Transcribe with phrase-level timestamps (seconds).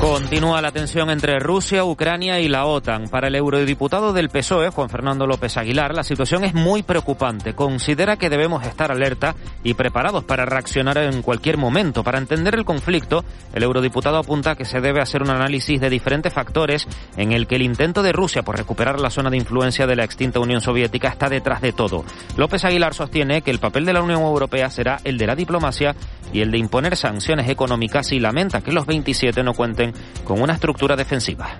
[0.00, 3.10] Continúa la tensión entre Rusia, Ucrania y la OTAN.
[3.10, 7.52] Para el eurodiputado del PSOE, Juan Fernando López Aguilar, la situación es muy preocupante.
[7.52, 12.02] Considera que debemos estar alerta y preparados para reaccionar en cualquier momento.
[12.02, 16.32] Para entender el conflicto, el eurodiputado apunta que se debe hacer un análisis de diferentes
[16.32, 16.88] factores
[17.18, 20.04] en el que el intento de Rusia por recuperar la zona de influencia de la
[20.04, 22.06] extinta Unión Soviética está detrás de todo.
[22.38, 25.94] López Aguilar sostiene que el papel de la Unión Europea será el de la diplomacia
[26.32, 29.89] y el de imponer sanciones económicas y lamenta que los 27 no cuenten
[30.24, 31.56] con una estructura defensiva.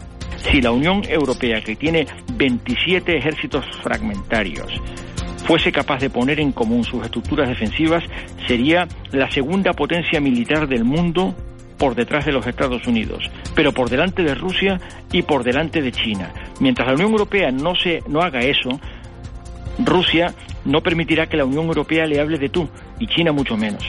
[0.51, 4.73] Si la Unión Europea, que tiene 27 ejércitos fragmentarios,
[5.45, 8.05] fuese capaz de poner en común sus estructuras defensivas,
[8.47, 11.35] sería la segunda potencia militar del mundo
[11.77, 14.79] por detrás de los Estados Unidos, pero por delante de Rusia
[15.13, 16.31] y por delante de China.
[16.61, 18.69] Mientras la Unión Europea no se no haga eso,
[19.79, 20.35] Rusia
[20.65, 23.83] no permitirá que la Unión Europea le hable de tú y China mucho menos.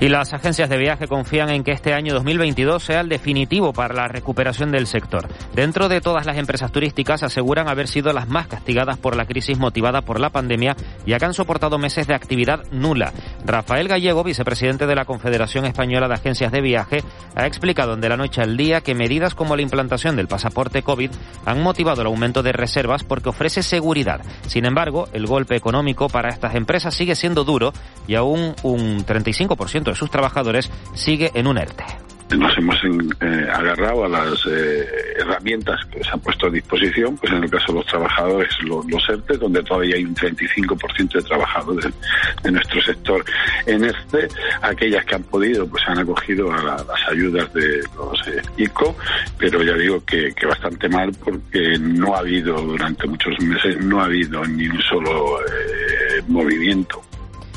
[0.00, 3.92] Y las agencias de viaje confían en que este año 2022 sea el definitivo para
[3.92, 5.28] la recuperación del sector.
[5.54, 9.58] Dentro de todas las empresas turísticas aseguran haber sido las más castigadas por la crisis
[9.58, 13.12] motivada por la pandemia, ya que han soportado meses de actividad nula.
[13.44, 18.08] Rafael Gallego, vicepresidente de la Confederación Española de Agencias de Viaje, ha explicado en De
[18.08, 21.10] la Noche al Día que medidas como la implantación del pasaporte COVID
[21.44, 24.22] han motivado el aumento de reservas porque ofrece seguridad.
[24.46, 27.74] Sin embargo, el golpe económico para estas empresas sigue siendo duro
[28.08, 31.84] y aún un 35% de sus trabajadores sigue en un ERTE.
[32.36, 34.86] Nos hemos eh, agarrado a las eh,
[35.18, 38.88] herramientas que se han puesto a disposición, pues en el caso de los trabajadores, los,
[38.88, 41.92] los ERTE, donde todavía hay un 35% de trabajadores
[42.42, 43.24] de, nuestro sector
[43.66, 44.28] en este,
[44.62, 48.94] aquellas que han podido, pues han acogido a las ayudas de los eh, ICO,
[49.36, 54.00] pero ya digo que, que, bastante mal porque no ha habido durante muchos meses, no
[54.00, 55.40] ha habido ni un solo
[56.28, 57.02] movimiento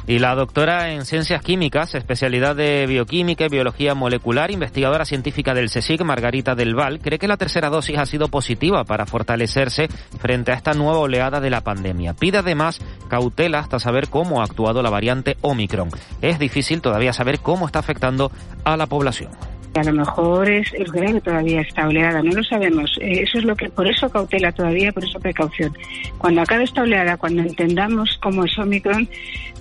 [0.08, 5.70] y la doctora en Ciencias Químicas, especialidad de Bioquímica y Biología Molecular, investigadora científica del
[5.70, 9.88] CSIC, Margarita Del Val, cree que la tercera dosis ha sido positiva para fortalecerse
[10.20, 12.14] frente a esta nueva oleada de la pandemia.
[12.14, 15.90] Pide además cautela hasta saber cómo ha actuado la variante Omicron.
[16.22, 18.32] Es difícil todavía saber cómo está afectando
[18.66, 19.53] a la población.
[19.76, 22.96] A lo mejor es, es grave todavía esta oleada, no lo sabemos.
[23.02, 25.76] Eh, eso es lo que, por eso cautela todavía, por eso precaución.
[26.20, 29.10] Cuando acabe esta oleada, cuando entendamos cómo es Omicron,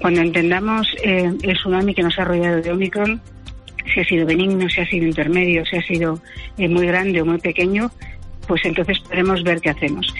[0.00, 3.20] cuando entendamos eh, el tsunami que nos ha rodeado de Omicron,
[3.92, 6.20] si ha sido benigno, si ha sido intermedio, si ha sido
[6.58, 7.90] eh, muy grande o muy pequeño,
[8.46, 10.12] pues entonces podremos ver qué hacemos.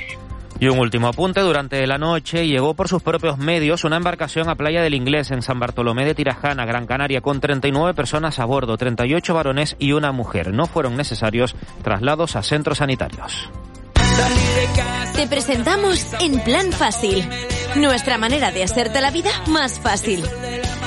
[0.62, 4.55] Y un último apunte, durante la noche llegó por sus propios medios una embarcación a
[4.55, 8.77] Playa del Inglés en San Bartolomé de Tirajana, Gran Canaria, con 39 personas a bordo,
[8.77, 10.55] 38 varones y una mujer.
[10.55, 13.50] No fueron necesarios traslados a centros sanitarios.
[15.17, 17.29] Te presentamos En Plan Fácil,
[17.75, 20.23] nuestra manera de hacerte la vida más fácil.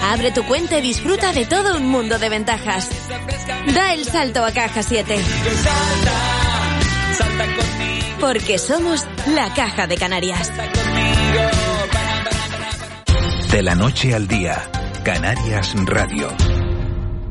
[0.04, 2.90] Abre tu cuenta y disfruta de todo un mundo de ventajas.
[3.74, 5.18] Da el salto a Caja 7
[8.20, 10.52] porque somos la Caja de Canarias.
[13.52, 14.70] De la noche al día,
[15.04, 16.65] Canarias Radio.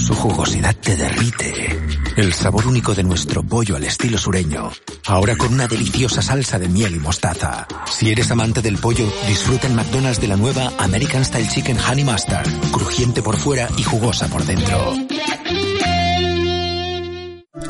[0.00, 1.78] Su jugosidad te derrite.
[2.16, 4.70] El sabor único de nuestro pollo al estilo sureño.
[5.06, 7.68] Ahora con una deliciosa salsa de miel y mostaza.
[7.86, 12.04] Si eres amante del pollo, disfruta en McDonald's de la nueva American Style Chicken Honey
[12.04, 12.48] Mustard.
[12.72, 14.94] Crujiente por fuera y jugosa por dentro.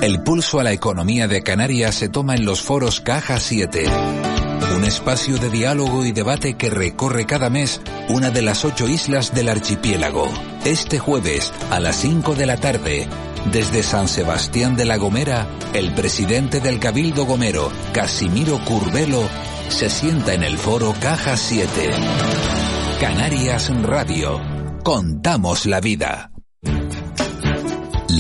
[0.01, 4.30] El pulso a la economía de Canarias se toma en los foros Caja 7
[4.77, 9.35] un espacio de diálogo y debate que recorre cada mes una de las ocho islas
[9.35, 10.29] del archipiélago.
[10.65, 13.09] Este jueves a las 5 de la tarde,
[13.53, 19.23] desde San Sebastián de la Gomera, el presidente del Cabildo Gomero, Casimiro Curvelo,
[19.69, 21.91] se sienta en el foro Caja 7.
[23.01, 24.41] Canarias Radio.
[24.83, 26.30] Contamos la vida.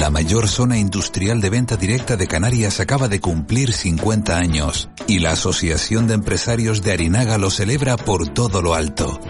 [0.00, 5.18] La mayor zona industrial de venta directa de Canarias acaba de cumplir 50 años y
[5.18, 9.20] la Asociación de Empresarios de Arinaga lo celebra por todo lo alto.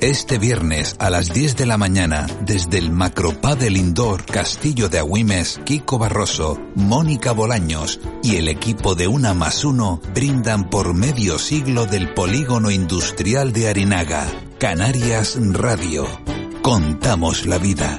[0.00, 5.60] Este viernes a las 10 de la mañana, desde el Macropadel Indoor Castillo de Agüimes,
[5.64, 11.86] Kiko Barroso, Mónica Bolaños y el equipo de Una más Uno brindan por medio siglo
[11.86, 14.28] del polígono industrial de Arinaga.
[14.60, 16.06] Canarias Radio.
[16.62, 17.98] Contamos la vida.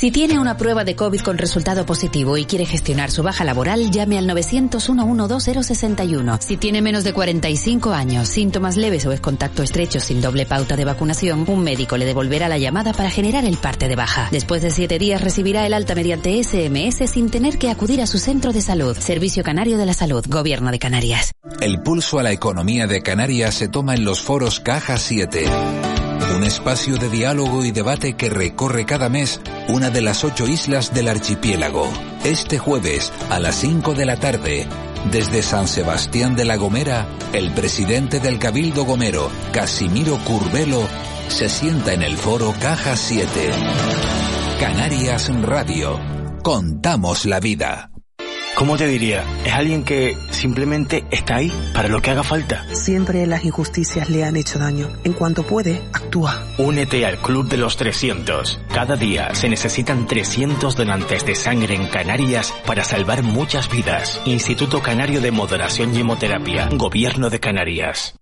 [0.00, 3.90] Si tiene una prueba de COVID con resultado positivo y quiere gestionar su baja laboral,
[3.90, 6.40] llame al 900-112-061.
[6.40, 10.76] Si tiene menos de 45 años, síntomas leves o es contacto estrecho sin doble pauta
[10.76, 14.28] de vacunación, un médico le devolverá la llamada para generar el parte de baja.
[14.32, 18.16] Después de siete días recibirá el alta mediante SMS sin tener que acudir a su
[18.16, 18.96] centro de salud.
[18.96, 21.32] Servicio Canario de la Salud, Gobierno de Canarias.
[21.60, 25.89] El pulso a la economía de Canarias se toma en los foros Caja 7
[26.34, 30.94] un espacio de diálogo y debate que recorre cada mes una de las ocho islas
[30.94, 31.88] del archipiélago.
[32.24, 34.66] Este jueves a las 5 de la tarde,
[35.10, 40.86] desde San Sebastián de la Gomera, el presidente del Cabildo Gomero, Casimiro Curvelo,
[41.28, 43.50] se sienta en el foro Caja 7.
[44.58, 45.98] Canarias Radio.
[46.42, 47.89] Contamos la vida.
[48.60, 49.24] ¿Cómo te diría?
[49.42, 52.66] Es alguien que simplemente está ahí para lo que haga falta.
[52.74, 54.90] Siempre las injusticias le han hecho daño.
[55.02, 56.44] En cuanto puede, actúa.
[56.58, 58.60] Únete al Club de los 300.
[58.70, 64.20] Cada día se necesitan 300 donantes de sangre en Canarias para salvar muchas vidas.
[64.26, 66.68] Instituto Canario de Moderación y Hemoterapia.
[66.70, 68.14] Gobierno de Canarias.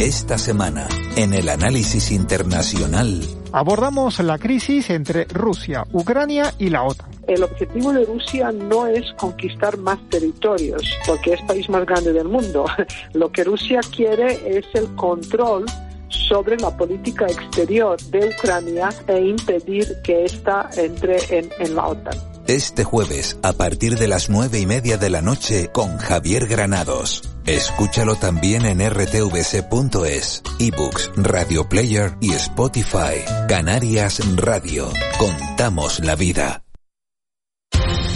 [0.00, 7.10] Esta semana, en el análisis internacional, abordamos la crisis entre Rusia, Ucrania y la OTAN.
[7.26, 12.12] El objetivo de Rusia no es conquistar más territorios, porque es el país más grande
[12.12, 12.66] del mundo.
[13.14, 15.64] Lo que Rusia quiere es el control
[16.08, 22.14] sobre la política exterior de Ucrania e impedir que ésta entre en, en la OTAN.
[22.46, 27.35] Este jueves, a partir de las nueve y media de la noche, con Javier Granados.
[27.46, 33.22] Escúchalo también en rtvc.es, ebooks, Radio Player y Spotify.
[33.48, 34.88] Canarias Radio.
[35.16, 36.64] Contamos la vida.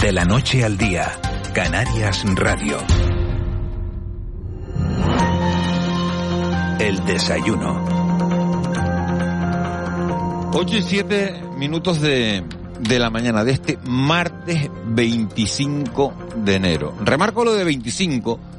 [0.03, 1.13] De la noche al día,
[1.55, 2.79] Canarias Radio.
[6.81, 7.85] El desayuno.
[10.53, 12.43] 8 y 7 minutos de,
[12.81, 16.97] de la mañana de este martes 25 de enero.
[17.05, 18.50] Remarco lo de 25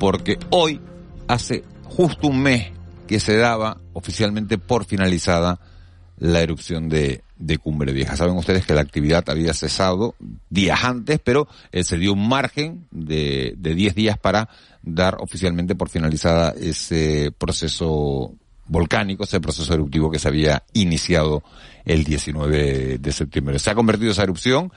[0.00, 0.80] porque hoy
[1.28, 2.72] hace justo un mes
[3.06, 5.60] que se daba oficialmente por finalizada
[6.18, 8.16] la erupción de, de Cumbre Vieja.
[8.16, 10.14] Saben ustedes que la actividad había cesado
[10.48, 14.48] días antes, pero eh, se dio un margen de, de 10 días para
[14.82, 18.32] dar oficialmente por finalizada ese proceso
[18.66, 21.42] volcánico, ese proceso eruptivo que se había iniciado
[21.84, 23.58] el 19 de septiembre.
[23.58, 24.72] Se ha convertido esa erupción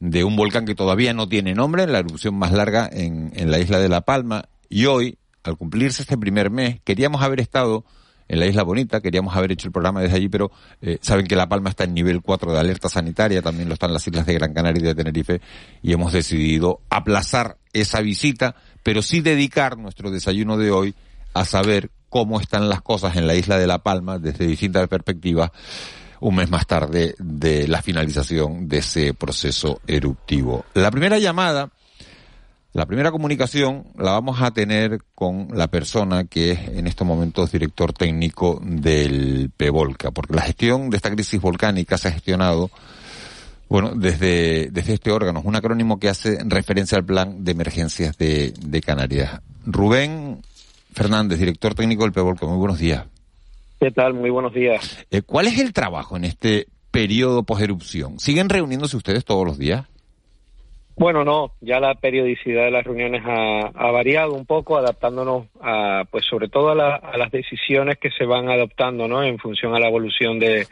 [0.00, 3.58] de un volcán que todavía no tiene nombre, la erupción más larga en, en la
[3.58, 7.84] isla de La Palma, y hoy, al cumplirse este primer mes, queríamos haber estado
[8.28, 10.50] en la Isla Bonita, queríamos haber hecho el programa desde allí, pero
[10.80, 13.92] eh, saben que La Palma está en nivel 4 de alerta sanitaria, también lo están
[13.92, 15.40] las islas de Gran Canaria y de Tenerife,
[15.82, 20.94] y hemos decidido aplazar esa visita, pero sí dedicar nuestro desayuno de hoy
[21.34, 25.50] a saber cómo están las cosas en la isla de La Palma desde distintas perspectivas
[26.20, 30.64] un mes más tarde de la finalización de ese proceso eruptivo.
[30.72, 31.70] La primera llamada
[32.74, 37.52] la primera comunicación la vamos a tener con la persona que es en estos momentos
[37.52, 42.70] director técnico del PEVOLCA, porque la gestión de esta crisis volcánica se ha gestionado
[43.68, 48.18] bueno, desde, desde este órgano, es un acrónimo que hace referencia al plan de emergencias
[48.18, 49.40] de, de Canarias.
[49.64, 50.42] Rubén
[50.92, 53.06] Fernández, director técnico del PEVOLCA, muy buenos días.
[53.80, 54.14] ¿Qué tal?
[54.14, 54.98] Muy buenos días.
[55.10, 58.18] Eh, ¿Cuál es el trabajo en este periodo post-erupción?
[58.18, 59.86] ¿Siguen reuniéndose ustedes todos los días?
[60.96, 66.24] Bueno, no, ya la periodicidad de las reuniones ha, variado un poco, adaptándonos a, pues
[66.24, 69.24] sobre todo a, las decisiones que se van adoptando, ¿no?
[69.24, 70.66] En función a la evolución de,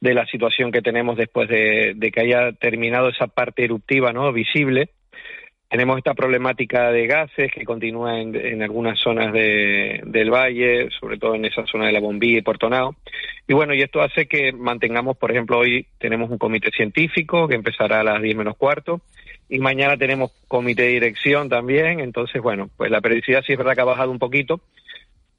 [0.00, 4.32] de la situación que tenemos después de, que haya terminado esa parte eruptiva, ¿no?
[4.32, 4.90] Visible.
[5.68, 11.44] Tenemos esta problemática de gases que continúa en, algunas zonas del valle, sobre todo en
[11.44, 12.96] esa zona de la Bombilla y Portonao.
[13.46, 17.54] Y bueno, y esto hace que mantengamos, por ejemplo, hoy tenemos un comité científico que
[17.54, 19.00] empezará a las 10 menos cuarto
[19.52, 23.74] y mañana tenemos comité de dirección también, entonces bueno, pues la periodicidad sí es verdad
[23.74, 24.62] que ha bajado un poquito,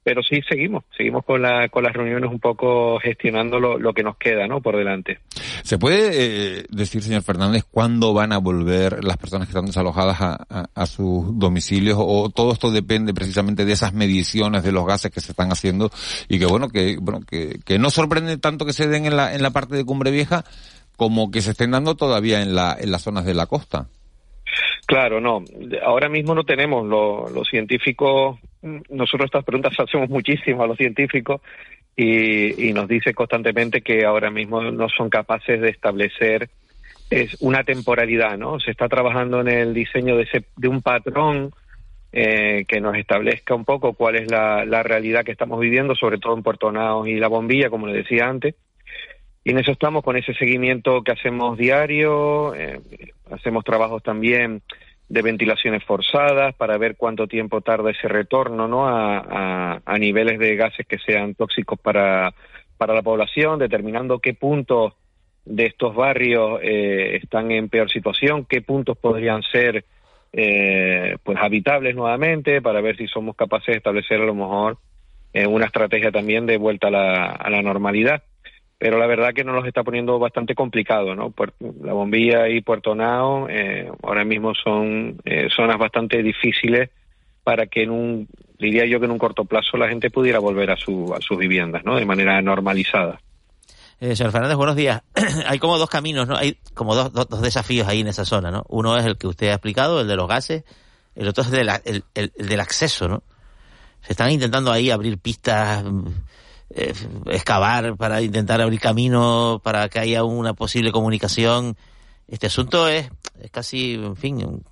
[0.04, 4.04] pero sí seguimos, seguimos con, la, con las reuniones un poco gestionando lo, lo que
[4.04, 4.60] nos queda, ¿no?
[4.60, 5.18] Por delante.
[5.64, 10.20] ¿Se puede eh, decir, señor Fernández, cuándo van a volver las personas que están desalojadas
[10.20, 11.96] a, a, sus domicilios?
[11.98, 15.90] ¿O todo esto depende precisamente de esas mediciones de los gases que se están haciendo
[16.28, 19.34] y que, bueno, que, bueno, que, que no sorprende tanto que se den en la,
[19.34, 20.44] en la parte de Cumbre Vieja
[20.96, 23.88] como que se estén dando todavía en, la, en las zonas de la costa?
[24.86, 25.42] Claro, no.
[25.82, 28.38] Ahora mismo no tenemos los científicos.
[28.62, 31.40] Nosotros estas preguntas hacemos muchísimo a los científicos
[31.96, 36.50] y, nos dice constantemente que ahora mismo no son capaces de establecer
[37.10, 38.58] es una temporalidad, ¿no?
[38.58, 41.52] Se está trabajando en el diseño de, ese, de un patrón
[42.12, 46.18] eh, que nos establezca un poco cuál es la, la, realidad que estamos viviendo, sobre
[46.18, 48.54] todo en Puerto Naos y La Bombilla, como le decía antes.
[49.44, 52.80] Y en eso estamos con ese seguimiento que hacemos diario, eh,
[53.30, 54.62] hacemos trabajos también
[55.08, 58.88] de ventilaciones forzadas para ver cuánto tiempo tarda ese retorno ¿no?
[58.88, 62.32] a, a, niveles de gases que sean tóxicos para,
[62.78, 64.94] para la población, determinando qué puntos
[65.44, 69.84] de estos barrios eh, están en peor situación, qué puntos podrían ser
[70.32, 74.78] eh, pues habitables nuevamente, para ver si somos capaces de establecer a lo mejor
[75.34, 78.22] eh, una estrategia también de vuelta a la, a la normalidad
[78.84, 81.32] pero la verdad que nos los está poniendo bastante complicado, ¿no?
[81.82, 86.90] La Bombilla y Puerto Nao eh, ahora mismo son eh, zonas bastante difíciles
[87.42, 90.70] para que en un, diría yo que en un corto plazo la gente pudiera volver
[90.70, 91.96] a, su, a sus viviendas, ¿no?
[91.96, 93.18] De manera normalizada.
[94.00, 95.00] Eh, señor Fernández, buenos días.
[95.46, 96.36] Hay como dos caminos, ¿no?
[96.36, 98.66] Hay como dos, desafíos ahí en esa zona, ¿no?
[98.68, 100.64] Uno es el que usted ha explicado, el de los gases,
[101.14, 103.22] el otro es el, el, el del acceso, ¿no?
[104.02, 105.82] Se están intentando ahí abrir pistas
[106.76, 106.92] eh,
[107.26, 111.76] excavar, para intentar abrir camino, para que haya una posible comunicación.
[112.26, 114.62] Este asunto es, es casi, en fin,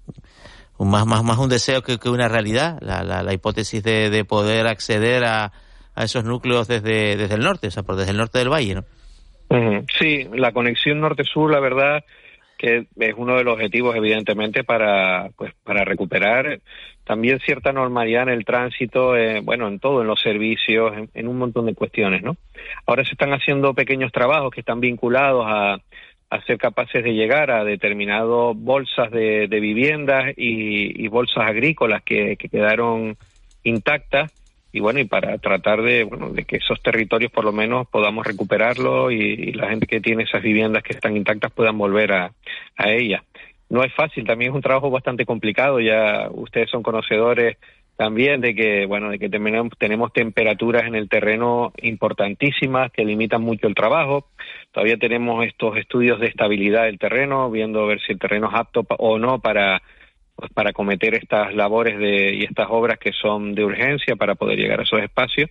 [0.79, 4.11] un, más, más, más un deseo que, que una realidad, la, la, la hipótesis de,
[4.11, 5.53] de, poder acceder a,
[5.95, 8.75] a, esos núcleos desde, desde el norte, o sea, por desde el norte del valle,
[8.75, 8.85] ¿no?
[9.99, 12.05] Sí, la conexión norte-sur, la verdad,
[12.57, 16.61] que es uno de los objetivos, evidentemente, para, pues, para recuperar
[17.13, 21.37] también cierta normalidad en el tránsito, eh, bueno, en todo, en los servicios, en, un
[21.37, 22.39] montón de cuestiones, ¿no?
[22.87, 25.77] Ahora se están haciendo pequeños trabajos que están vinculados a,
[26.31, 32.03] a ser capaces de llegar a determinadas bolsas de, de viviendas y, y, bolsas agrícolas
[32.03, 33.19] que, que, quedaron
[33.63, 34.33] intactas
[34.73, 38.27] y bueno y para tratar de bueno de que esos territorios por lo menos podamos
[38.27, 42.33] recuperarlos y, y la gente que tiene esas viviendas que están intactas puedan volver a,
[42.79, 43.23] a ellas
[43.73, 47.57] no es fácil, también es un trabajo bastante complicado, ya ustedes son conocedores
[47.97, 53.41] también de que, bueno, de que tenemos, tenemos temperaturas en el terreno importantísimas que limitan
[53.41, 54.27] mucho el trabajo.
[54.73, 58.55] Todavía tenemos estos estudios de estabilidad del terreno, viendo a ver si el terreno es
[58.55, 59.81] apto o no para
[60.37, 64.59] pues, para cometer estas labores de, y estas obras que son de urgencia para poder
[64.59, 65.49] llegar a esos espacios.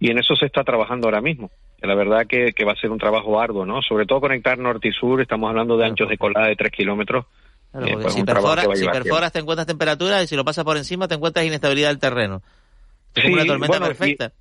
[0.00, 1.50] Y en eso se está trabajando ahora mismo.
[1.80, 3.82] La verdad que, que va a ser un trabajo arduo, ¿no?
[3.82, 7.26] Sobre todo conectar norte y sur, estamos hablando de anchos de colada de tres kilómetros,
[7.70, 10.76] Claro, eh, pues si, perfora, si perforas te encuentras temperatura y si lo pasas por
[10.76, 12.42] encima te encuentras inestabilidad del terreno.
[13.14, 14.32] Es sí, una tormenta bueno, perfecta.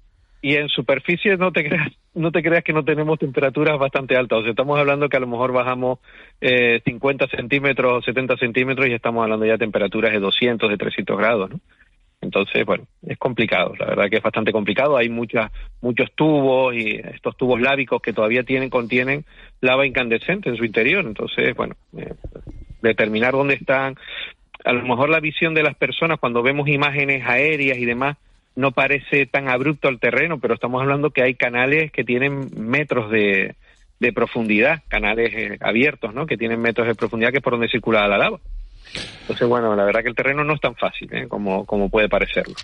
[0.41, 4.15] Y, y, en superficie no te creas no te creas que no tenemos temperaturas bastante
[4.15, 4.39] altas.
[4.39, 5.99] O sea, estamos hablando que a lo mejor bajamos
[6.41, 10.77] eh, 50 centímetros o 70 centímetros y estamos hablando ya de temperaturas de 200, de
[10.77, 11.59] 300 grados, ¿no?
[12.27, 14.97] Entonces, bueno, es complicado, la verdad que es bastante complicado.
[14.97, 19.23] Hay muchas, muchos tubos y estos tubos lábicos que todavía tienen, contienen
[19.61, 21.05] lava incandescente en su interior.
[21.05, 22.13] Entonces, bueno, eh,
[22.81, 23.95] determinar dónde están.
[24.65, 28.17] A lo mejor la visión de las personas cuando vemos imágenes aéreas y demás
[28.57, 33.09] no parece tan abrupto el terreno, pero estamos hablando que hay canales que tienen metros
[33.09, 33.55] de,
[34.01, 36.25] de profundidad, canales eh, abiertos, ¿no?
[36.25, 38.41] Que tienen metros de profundidad que es por donde circula la lava.
[39.21, 41.27] Entonces, bueno, la verdad que el terreno no es tan fácil ¿eh?
[41.27, 42.55] como, como puede parecerlo.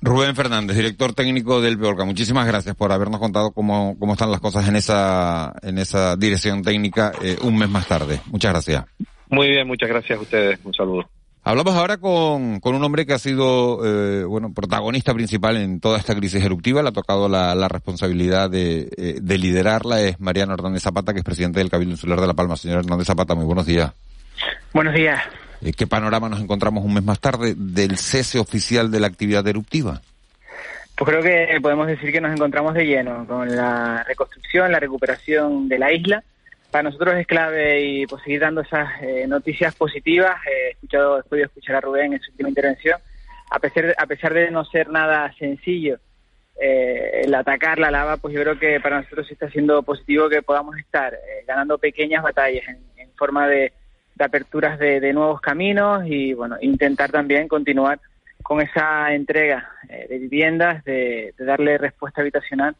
[0.00, 4.40] Rubén Fernández, director técnico del Peorca, muchísimas gracias por habernos contado cómo, cómo están las
[4.40, 8.20] cosas en esa, en esa dirección técnica eh, un mes más tarde.
[8.26, 8.84] Muchas gracias.
[9.28, 10.58] Muy bien, muchas gracias a ustedes.
[10.64, 11.08] Un saludo.
[11.42, 15.96] Hablamos ahora con, con un hombre que ha sido, eh, bueno, protagonista principal en toda
[15.96, 16.82] esta crisis eruptiva.
[16.82, 20.00] Le ha tocado la, la responsabilidad de, eh, de, liderarla.
[20.00, 22.56] Es Mariano Hernández Zapata, que es presidente del Cabildo Insular de La Palma.
[22.56, 23.92] Señor Hernández Zapata, muy buenos días.
[24.72, 25.22] Buenos días.
[25.62, 29.46] Eh, ¿Qué panorama nos encontramos un mes más tarde del cese oficial de la actividad
[29.46, 30.00] eruptiva?
[30.96, 35.68] Pues creo que podemos decir que nos encontramos de lleno con la reconstrucción, la recuperación
[35.68, 36.22] de la isla
[36.70, 40.36] para nosotros es clave y pues, seguir dando esas eh, noticias positivas.
[40.46, 43.00] He escuchado, he podido escuchar a Rubén en su última intervención.
[43.50, 45.98] A pesar a pesar de no ser nada sencillo
[46.60, 50.42] eh, el atacar la lava, pues yo creo que para nosotros está siendo positivo que
[50.42, 53.72] podamos estar ganando pequeñas batallas en forma de,
[54.16, 58.00] de aperturas de, nuevos caminos y bueno intentar también continuar
[58.42, 62.74] con esa entrega eh, de viviendas, de, darle respuesta habitacional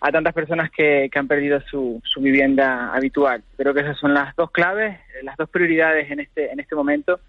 [0.00, 3.42] a tantas personas que, que han perdido su, su, vivienda habitual.
[3.56, 7.20] Creo que esas son las dos claves, las dos prioridades en este, en este momento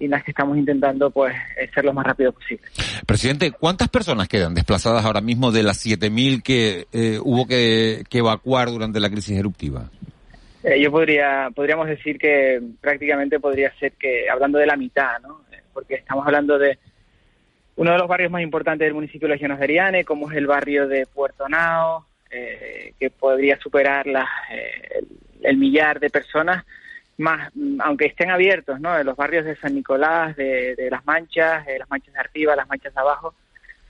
[0.00, 1.34] y las que estamos intentando pues
[1.74, 2.64] ser lo más rápido posible.
[3.06, 8.18] Presidente, ¿cuántas personas quedan desplazadas ahora mismo de las 7.000 que eh, hubo que, que,
[8.18, 9.90] evacuar durante la crisis eruptiva?
[10.62, 15.42] Eh, yo podría, podríamos decir que prácticamente podría ser que, hablando de la mitad, ¿no?
[15.72, 16.78] Porque estamos hablando de
[17.76, 20.46] uno de los barrios más importantes del municipio de Llanos de Ariane, como es el
[20.46, 25.06] barrio de Puerto Nao, eh, que podría superar la, el,
[25.42, 26.64] el millar de personas
[27.20, 28.98] más, aunque estén abiertos, ¿no?
[28.98, 32.56] En los barrios de San Nicolás, de, de Las Manchas, de Las Manchas de arriba,
[32.56, 33.34] Las Manchas de abajo,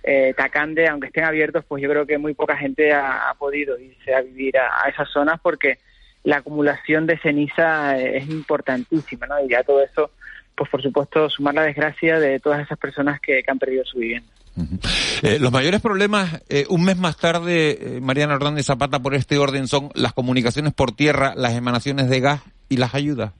[0.02, 3.78] eh, Tacande, aunque estén abiertos, pues yo creo que muy poca gente ha, ha podido
[3.78, 5.78] irse a vivir a, esas zonas porque
[6.24, 9.44] la acumulación de ceniza es importantísima, ¿no?
[9.44, 10.10] Y ya todo eso,
[10.54, 13.98] pues por supuesto, sumar la desgracia de todas esas personas que, que han perdido su
[13.98, 14.28] vivienda.
[14.56, 15.22] Uh -huh.
[15.22, 19.38] eh, los mayores problemas, eh, un mes más tarde, eh, Mariana Hernández Zapata, por este
[19.38, 23.32] orden, son las comunicaciones por tierra, las emanaciones de gas y las ayudas.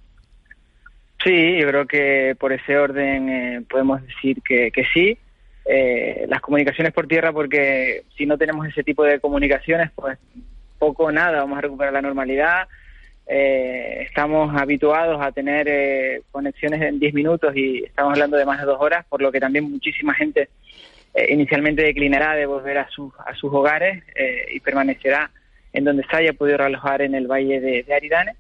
[1.23, 5.19] Sí, yo creo que por ese orden eh, podemos decir que, que sí.
[5.67, 10.19] Eh, las comunicaciones por tierra, porque si no tenemos ese tipo de comunicaciones, pues
[10.81, 12.67] poco nada vamos a recuperar la normalidad.
[13.27, 18.59] Eh, estamos habituados a tener eh, conexiones en 10 minutos y estamos hablando de más
[18.59, 20.49] de dos horas, por lo que también muchísima gente
[21.15, 25.31] eh, inicialmente declinará de volver a, sus a sus hogares eh, y permanecerá
[25.73, 28.33] en donde se haya podido realojar en el valle de, de Aridane.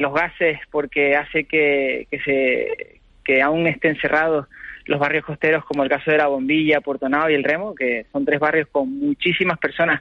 [0.00, 4.46] Los gases, porque hace que, que, se, que aún estén cerrados
[4.86, 8.06] los barrios costeros, como el caso de La Bombilla, Puerto Nao y El Remo, que
[8.10, 10.00] son tres barrios con muchísimas personas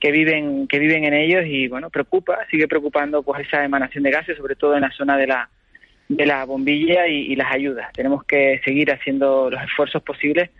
[0.00, 4.10] que viven que viven en ellos y bueno preocupa sigue preocupando pues esa emanación de
[4.10, 5.48] gases sobre todo en la zona de la
[6.08, 7.92] de la bombilla y, las ayudas.
[7.92, 10.50] Tenemos que seguir haciendo los esfuerzos posibles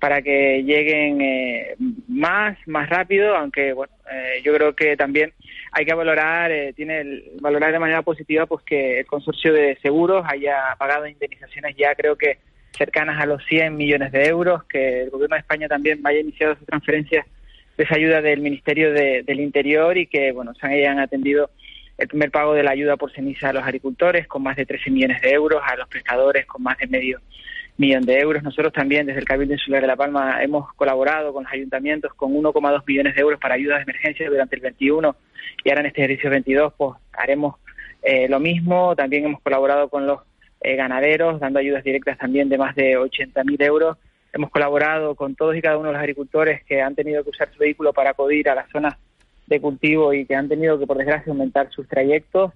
[0.00, 1.74] para que lleguen eh,
[2.06, 5.32] más más rápido aunque bueno eh, yo creo que también
[5.72, 10.26] hay que valorar eh, tiene valorar de manera positiva pues que el consorcio de seguros
[10.28, 12.36] haya pagado indemnizaciones ya creo que
[12.72, 16.56] cercanas a los 100 millones de euros que el gobierno de España también vaya iniciado
[16.56, 17.24] sus transferencias
[17.76, 21.50] de esa ayuda del Ministerio de, del Interior y que bueno se hayan atendido
[21.98, 24.90] el primer pago de la ayuda por ceniza a los agricultores con más de 13
[24.90, 27.20] millones de euros, a los pescadores con más de medio
[27.78, 28.42] millón de euros.
[28.42, 32.32] Nosotros también desde el Cabildo Insular de La Palma hemos colaborado con los ayuntamientos con
[32.32, 35.16] 1,2 millones de euros para ayudas de emergencia durante el 21
[35.64, 37.56] y ahora en este ejercicio 22 pues haremos
[38.02, 38.94] eh, lo mismo.
[38.96, 40.20] También hemos colaborado con los
[40.60, 43.96] eh, ganaderos dando ayudas directas también de más de 80.000 euros
[44.36, 47.50] hemos colaborado con todos y cada uno de los agricultores que han tenido que usar
[47.52, 48.94] su vehículo para acudir a las zonas
[49.46, 52.52] de cultivo y que han tenido que, por desgracia, aumentar sus trayectos.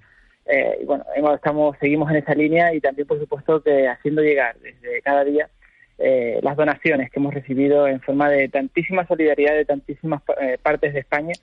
[0.46, 4.56] Eh, y bueno, estamos, seguimos en esa línea y también, por supuesto, que haciendo llegar
[4.58, 5.48] desde cada día
[5.98, 10.94] eh, las donaciones que hemos recibido en forma de tantísima solidaridad de tantísimas eh, partes
[10.94, 11.34] de España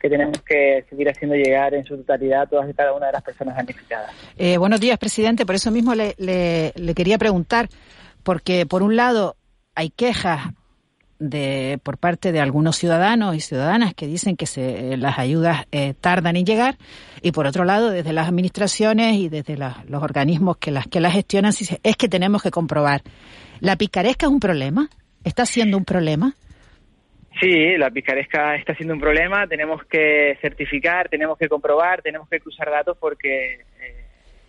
[0.00, 3.12] que tenemos que seguir haciendo llegar en su totalidad a todas y cada una de
[3.12, 4.10] las personas damnificadas.
[4.36, 5.46] Eh, buenos días, presidente.
[5.46, 7.68] Por eso mismo le, le, le quería preguntar,
[8.22, 9.36] porque por un lado
[9.76, 10.52] hay quejas
[11.18, 15.94] de por parte de algunos ciudadanos y ciudadanas que dicen que se, las ayudas eh,
[15.98, 16.76] tardan en llegar.
[17.22, 21.12] Y por otro lado desde las administraciones y desde los organismos que las que las
[21.12, 23.02] gestionan es que tenemos que comprobar.
[23.60, 24.90] La picaresca es un problema
[25.24, 26.34] está siendo un problema
[27.40, 29.46] Sí, la picaresca está siendo un problema.
[29.46, 34.04] Tenemos que certificar, tenemos que comprobar, tenemos que cruzar datos porque eh,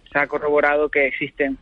[0.10, 1.58] se ha corroborado que existen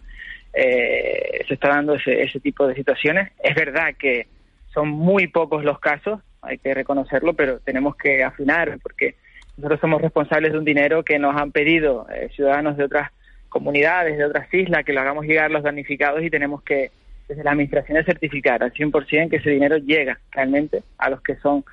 [0.56, 3.32] eh, se está dando ese, ese tipo de situaciones.
[3.44, 4.28] Es verdad que
[4.74, 9.16] son muy pocos los casos, hay que reconocerlo, pero tenemos que afinar porque
[9.58, 13.12] nosotros somos responsables de un dinero que nos han pedido eh, ciudadanos de otras
[13.50, 16.92] comunidades, de otras islas, que lo hagamos llegar los damnificados y tenemos que,
[17.28, 21.64] desde la administración, certificar al 100% que ese dinero llega realmente a los que son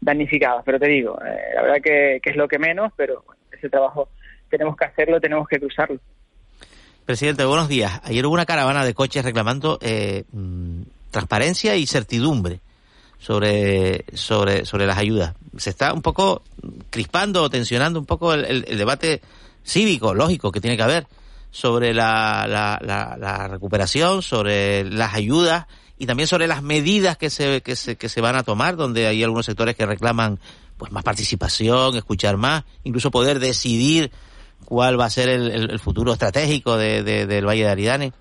[0.00, 0.62] damnificados.
[0.64, 3.68] Pero te digo, eh, la verdad que, que, es lo que menos, pero bueno, ese
[3.68, 4.08] trabajo
[4.48, 5.98] tenemos que hacerlo, tenemos que cruzarlo.
[7.04, 8.00] Presidente, buenos días.
[8.04, 10.22] Ayer hubo una caravana de coches reclamando eh,
[11.10, 12.60] transparencia y certidumbre
[13.18, 15.34] sobre, sobre, sobre las ayudas.
[15.56, 16.42] Se está un poco
[16.90, 19.20] crispando o tensionando un poco el, debate
[19.64, 21.08] cívico, lógico, que tiene que haber
[21.50, 25.66] sobre la, la, la, la, recuperación, sobre las ayudas
[25.98, 29.08] y también sobre las medidas que se, que, se, que se van a tomar, donde
[29.08, 30.38] hay algunos sectores que reclaman
[30.78, 34.12] pues más participación, escuchar más, incluso poder decidir
[34.72, 38.12] cuál va a ser el, el, el futuro estratégico de, de, del Valle de Aridane?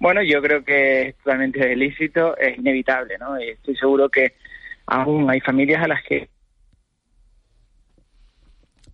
[0.00, 3.38] Bueno, yo creo que es totalmente ilícito, es inevitable, ¿no?
[3.38, 4.32] Y estoy seguro que
[4.86, 6.30] aún hay familias a las que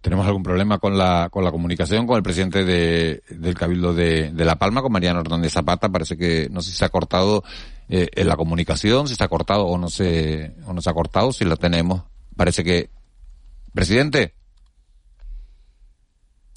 [0.01, 4.33] Tenemos algún problema con la, con la comunicación con el presidente de, del Cabildo de,
[4.33, 5.91] de La Palma, con Mariano Hernández Zapata.
[5.91, 7.45] Parece que no sé si se ha cortado
[7.88, 10.93] eh, en la comunicación, si se ha cortado o no se, o no se ha
[10.95, 12.03] cortado, si la tenemos.
[12.37, 12.91] Parece que,
[13.73, 14.38] presidente.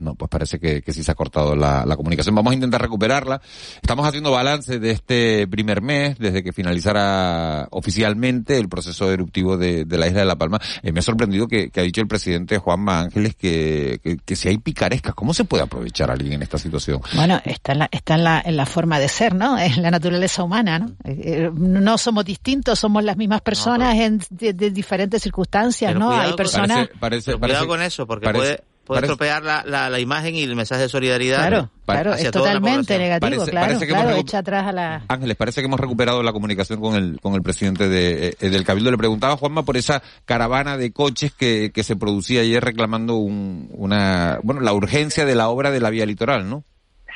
[0.02, 2.34] No, pues parece que, que sí se ha cortado la, la, comunicación.
[2.34, 3.40] Vamos a intentar recuperarla.
[3.82, 9.86] Estamos haciendo balance de este primer mes, desde que finalizara oficialmente el proceso eruptivo de,
[9.86, 10.60] de la isla de La Palma.
[10.82, 14.36] Eh, me ha sorprendido que, que, ha dicho el presidente Juanma Ángeles que, que, que,
[14.36, 17.00] si hay picarescas, ¿cómo se puede aprovechar a alguien en esta situación?
[17.14, 19.60] Bueno, está en la, está en la, en la forma de ser, ¿no?
[19.60, 20.96] Es la naturaleza humana, ¿no?
[21.04, 25.94] Eh, no somos distintos, somos las mismas personas no, pero, en de, de, diferentes circunstancias,
[25.94, 26.10] ¿no?
[26.12, 26.90] Hay personas...
[27.00, 30.36] Parece, parece, cuidado con eso, porque parece, puede puede parece, estropear la, la, la, imagen
[30.36, 31.48] y el mensaje de solidaridad.
[31.48, 35.04] Claro, claro, es totalmente negativo, parece, claro, parece que claro, echa atrás a la...
[35.08, 38.66] Ángeles, parece que hemos recuperado la comunicación con el, con el presidente de, eh, del
[38.66, 38.92] Cabildo.
[38.92, 43.16] Le preguntaba a Juanma por esa caravana de coches que, que se producía ayer reclamando
[43.16, 46.66] un, una, bueno, la urgencia de la obra de la vía litoral, ¿no?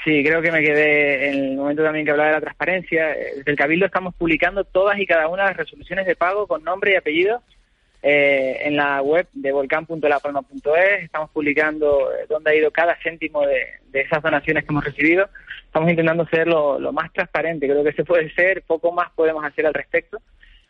[0.06, 3.08] Sí, creo que me quedé en el momento también que hablaba de la transparencia.
[3.08, 6.64] Desde el Cabildo estamos publicando todas y cada una de las resoluciones de pago con
[6.64, 7.42] nombre y apellido
[8.08, 13.66] eh, en la web de volcán.lapalma.es estamos publicando eh, dónde ha ido cada céntimo de,
[13.88, 15.28] de, esas donaciones que hemos recibido.
[15.66, 19.44] Estamos intentando ser lo, lo, más transparente, creo que se puede ser, poco más podemos
[19.44, 20.22] hacer al respecto.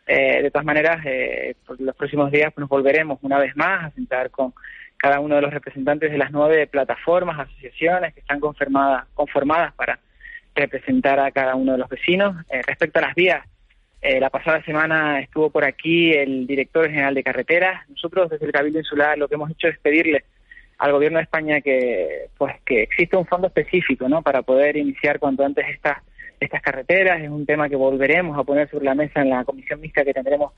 [0.06, 3.84] Eh, de todas maneras, eh, por los próximos días pues, nos volveremos una vez más
[3.84, 4.54] a sentar con
[4.96, 9.98] cada uno de los representantes de las nueve plataformas, asociaciones que están conformadas, conformadas para
[10.54, 12.34] representar a cada uno de los vecinos.
[12.48, 13.46] Eh, respecto a las vías,
[14.06, 17.88] eh, la pasada semana estuvo por aquí el director general de carreteras.
[17.88, 20.24] Nosotros desde el Cabildo Insular lo que hemos hecho es pedirle
[20.78, 24.22] al gobierno de España que pues que exista un fondo específico, ¿no?
[24.22, 25.98] Para poder iniciar cuanto antes estas
[26.38, 27.20] estas carreteras.
[27.20, 30.14] Es un tema que volveremos a poner sobre la mesa en la comisión mixta que
[30.14, 30.52] tendremos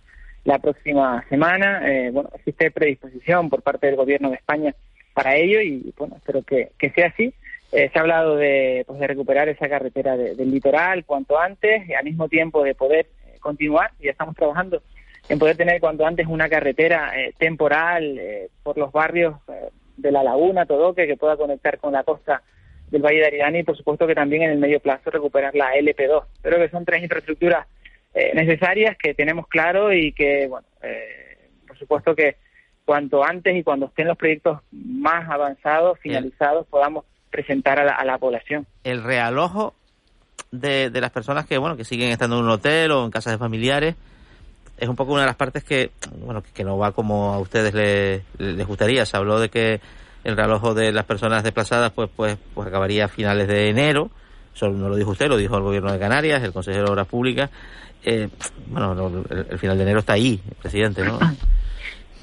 [0.44, 1.80] la próxima semana.
[1.88, 4.74] Eh, bueno, existe predisposición por parte del gobierno de España
[5.14, 7.32] para ello y bueno, espero que, que sea así.
[7.70, 11.88] Eh, se ha hablado de, pues, de recuperar esa carretera de, del litoral cuanto antes
[11.88, 13.06] y al mismo tiempo de poder
[13.38, 14.82] continuar y estamos trabajando
[15.28, 20.12] en poder tener cuanto antes una carretera eh, temporal eh, por los barrios eh, de
[20.12, 22.42] la laguna, Todoque, que pueda conectar con la costa
[22.90, 25.74] del Valle de Aridane y por supuesto que también en el medio plazo recuperar la
[25.74, 26.24] LP2.
[26.40, 27.66] Creo que son tres infraestructuras
[28.34, 30.66] necesarias que tenemos claro y que, bueno,
[31.68, 32.36] por supuesto que
[32.84, 38.04] cuanto antes y cuando estén los proyectos más avanzados, finalizados, podamos presentar a la, a
[38.04, 38.66] la población.
[38.82, 39.74] El realojo
[40.50, 43.34] de, de las personas que, bueno, que siguen estando en un hotel o en casas
[43.34, 43.94] de familiares,
[44.78, 47.74] es un poco una de las partes que, bueno, que no va como a ustedes
[47.74, 49.04] les, les gustaría.
[49.04, 49.80] Se habló de que
[50.24, 54.10] el reloj de las personas desplazadas pues pues pues acabaría a finales de enero.
[54.54, 57.06] Eso no lo dijo usted, lo dijo el gobierno de Canarias, el consejero de Obras
[57.06, 57.50] Públicas.
[58.04, 58.28] Eh,
[58.66, 61.18] bueno, el, el, final de enero está ahí, presidente, ¿no?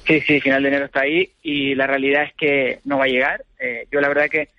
[0.08, 3.08] Sí, sí, final de enero está ahí y la realidad es que no va a
[3.08, 3.44] llegar.
[3.60, 4.50] Eh, yo la verdad que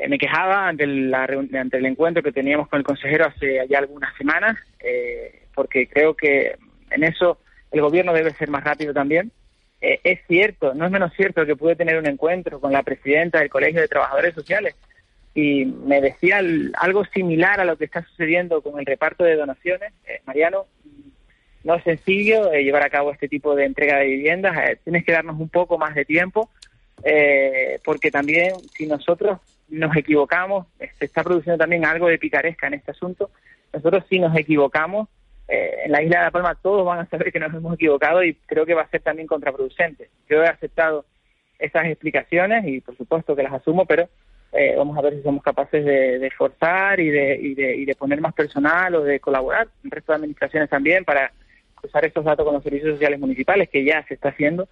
[0.00, 3.78] eh, me quejaba ante, la, ante el encuentro que teníamos con el consejero hace ya
[3.78, 6.56] algunas semanas, eh, porque creo que
[6.90, 7.38] en eso
[7.70, 9.30] el gobierno debe ser más rápido también.
[9.82, 13.40] Eh, es cierto, no es menos cierto que pude tener un encuentro con la presidenta
[13.40, 14.74] del Colegio de Trabajadores Sociales
[15.34, 16.40] y me decía
[16.74, 19.92] algo similar a lo que está sucediendo con el reparto de donaciones.
[20.06, 20.66] Eh, Mariano,
[21.62, 25.12] no es sencillo eh, llevar a cabo este tipo de entrega de viviendas, tienes que
[25.12, 26.48] darnos un poco más de tiempo,
[27.84, 30.66] porque también si nosotros nos equivocamos,
[30.98, 33.30] se está produciendo también algo de picaresca en este asunto.
[33.72, 35.08] Nosotros si nos equivocamos,
[35.48, 38.22] eh, en la isla de La Palma todos van a saber que nos hemos equivocado
[38.22, 40.10] y creo que va a ser también contraproducente.
[40.28, 41.04] Yo he aceptado
[41.58, 44.08] esas explicaciones y por supuesto que las asumo, pero
[44.52, 47.84] eh, vamos a ver si somos capaces de, de forzar y de, y, de, y
[47.84, 51.32] de poner más personal o de colaborar, el resto de administraciones también, para
[51.74, 54.68] cruzar estos datos con los servicios sociales municipales, que ya se está haciendo,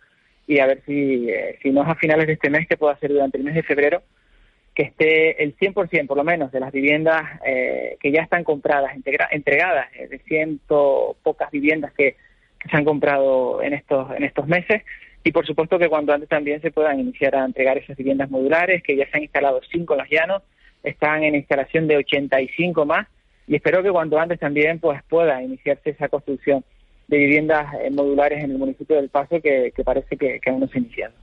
[0.47, 2.97] y a ver si, eh, si no es a finales de este mes, que pueda
[2.97, 4.03] ser durante el mes de febrero,
[4.79, 8.93] que esté el 100% por lo menos de las viviendas eh, que ya están compradas,
[9.33, 12.15] entregadas, eh, de ciento pocas viviendas que,
[12.71, 14.83] se han comprado en estos, en estos meses.
[15.25, 18.83] Y por supuesto que cuando antes también se puedan iniciar a entregar esas viviendas modulares,
[18.83, 20.43] que ya se han instalado cinco en los llanos,
[20.85, 23.09] están en instalación de 85 más.
[23.49, 26.65] Y espero que cuando antes también pues pueda iniciarse esa construcción
[27.09, 30.61] de viviendas eh, modulares en el municipio del Paso que, que parece que, que, aún
[30.61, 31.15] no se ha iniciado.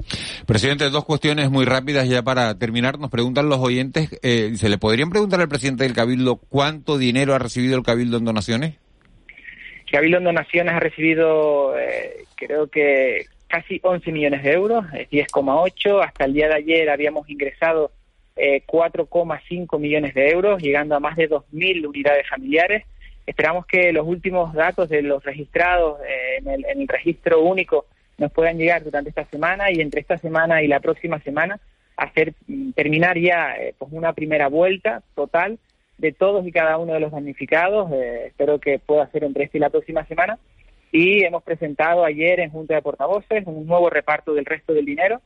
[0.47, 2.99] Presidente, dos cuestiones muy rápidas ya para terminar.
[2.99, 7.35] Nos preguntan los oyentes, eh, ¿se le podrían preguntar al presidente del Cabildo cuánto dinero
[7.35, 8.79] ha recibido el Cabildo en donaciones?
[9.85, 16.03] El Cabildo en donaciones ha recibido, eh, creo que casi 11 millones de euros, 10,8.
[16.03, 17.91] Hasta el día de ayer habíamos ingresado
[18.35, 22.85] eh, 4,5 millones de euros, llegando a más de 2.000 unidades familiares
[23.25, 27.85] Esperamos que los últimos datos de los registrados eh, en, el, registro único
[28.17, 31.59] nos puedan llegar durante esta semana y entre esta semana y la próxima semana
[31.97, 35.57] hacer mm, terminar ya eh, pues una primera vuelta total
[35.97, 37.91] de todos y cada uno de los damnificados.
[37.91, 40.37] Eh, espero que pueda ser entre esta y la próxima semana.
[40.91, 45.21] Y hemos presentado ayer en Junta de Portavoces un nuevo reparto del resto del dinero.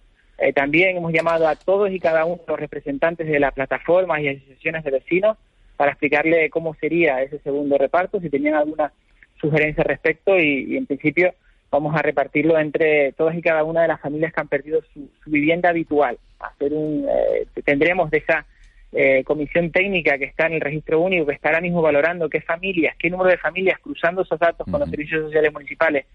[0.55, 4.29] También hemos llamado a todos y cada uno de los representantes de las plataformas y
[4.29, 5.37] asociaciones de vecinos
[5.79, 8.91] para explicarle cómo sería ese segundo reparto, si tenían alguna
[9.39, 11.33] sugerencia al respecto y, en principio
[11.71, 15.09] vamos a repartirlo entre todas y cada una de las familias que han perdido su,
[15.27, 16.17] vivienda habitual.
[16.37, 18.45] Hacer un, eh, tendremos de esa
[18.91, 22.41] eh, comisión técnica que está en el registro único, que está ahora mismo valorando qué
[22.41, 26.07] familias, qué número de familias, cruzando esos datos con los servicios sociales municipales,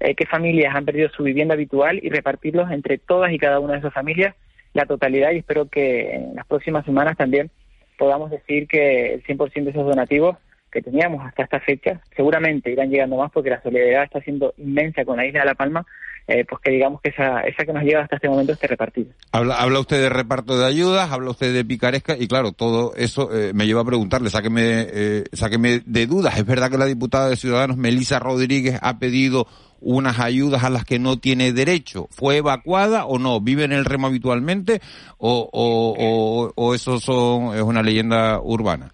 [0.00, 3.74] eh, qué familias han perdido su vivienda habitual y repartirlos entre todas y cada una
[3.74, 4.34] de esas familias
[4.74, 7.52] la totalidad y espero que en las próximas semanas también
[7.98, 10.36] podamos decir que el 100% de esos donativos
[10.70, 15.04] que teníamos hasta esta fecha, seguramente irán llegando más porque la solidaridad está siendo inmensa
[15.04, 15.86] con la isla de La Palma
[16.26, 19.12] eh, pues que digamos que esa, esa que nos lleva hasta este momento esté repartida.
[19.32, 23.30] Habla, habla usted de reparto de ayudas, habla usted de picaresca y claro, todo eso
[23.36, 26.38] eh, me lleva a preguntarle, sáqueme, eh, sáqueme de dudas.
[26.38, 29.46] ¿Es verdad que la diputada de Ciudadanos, Melisa Rodríguez, ha pedido
[29.80, 32.08] unas ayudas a las que no tiene derecho?
[32.10, 33.40] ¿Fue evacuada o no?
[33.40, 34.80] ¿Vive en el remo habitualmente
[35.18, 38.92] o, o, o, eso son, es una leyenda urbana?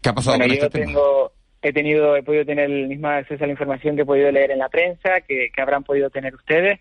[0.00, 1.32] ¿Qué ha pasado con este tengo,
[1.68, 4.50] he tenido, he podido tener el mismo acceso a la información que he podido leer
[4.50, 6.80] en la prensa, que, habrán podido tener ustedes.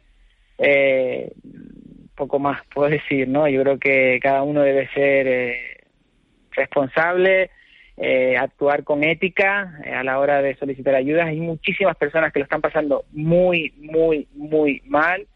[0.58, 1.32] Eh,
[2.16, 3.48] poco más puedo decir, ¿no?
[3.48, 5.78] Yo creo que cada uno debe ser eh,
[6.52, 7.50] responsable,
[7.98, 11.28] eh, actuar con ética a la hora de solicitar ayudas.
[11.28, 15.28] Hay muchísimas personas que lo están pasando muy, muy, muy mal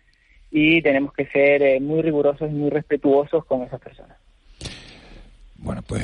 [0.52, 4.19] y tenemos que ser muy rigurosos y muy respetuosos con esas personas.
[5.62, 6.04] Bueno, pues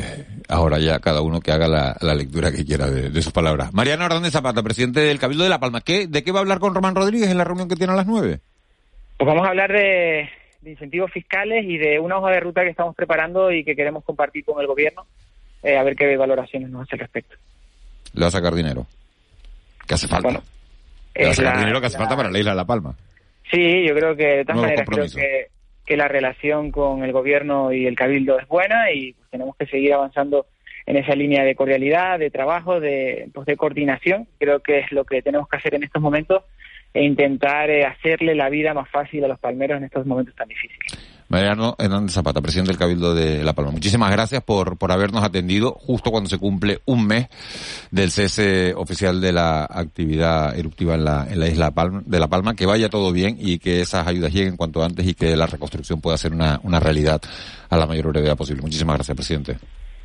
[0.50, 3.74] ahora ya cada uno que haga la, lectura que quiera de, sus palabras.
[3.74, 5.82] Mariano Hernández Zapata, presidente del Cabildo de La Palma.
[5.82, 7.96] ¿Qué, ¿De qué va a hablar con Román Rodríguez en la reunión que tiene a
[7.96, 8.42] las nueve?
[9.18, 10.30] Pues vamos a hablar de,
[10.66, 14.44] incentivos fiscales y de una hoja de ruta que estamos preparando y que queremos compartir
[14.44, 15.06] con el gobierno,
[15.64, 17.38] eh, a ver qué valoraciones nos hace al respecto.
[18.14, 18.86] ¿Le va a sacar dinero?
[19.88, 20.42] ¿Qué hace falta?
[21.16, 22.94] ¿Le va a sacar dinero que hace falta para la isla de La Palma?
[23.50, 25.55] Sí, yo creo que de todas maneras creo que
[25.86, 29.68] que la relación con el gobierno y el cabildo es buena y pues, tenemos que
[29.68, 30.48] seguir avanzando
[30.86, 34.28] en esa línea de cordialidad, de trabajo, de, pues, de coordinación.
[34.40, 36.44] Creo que es lo que tenemos que hacer en estos momentos
[36.94, 40.48] e intentar eh, hacerle la vida más fácil a los palmeros en estos momentos tan
[40.48, 41.15] difíciles.
[41.28, 43.72] Mariano Hernández Zapata, presidente del Cabildo de La Palma.
[43.72, 47.28] Muchísimas gracias por, por habernos atendido justo cuando se cumple un mes
[47.92, 51.74] del cese oficial de la actividad eruptiva en la, en la isla
[52.06, 52.56] de La Palma.
[52.56, 56.00] Que vaya todo bien y que esas ayudas lleguen cuanto antes y que la reconstrucción
[56.00, 57.22] pueda ser una, una realidad
[57.70, 58.62] a la mayor brevedad posible.
[58.62, 59.58] Muchísimas gracias, presidente.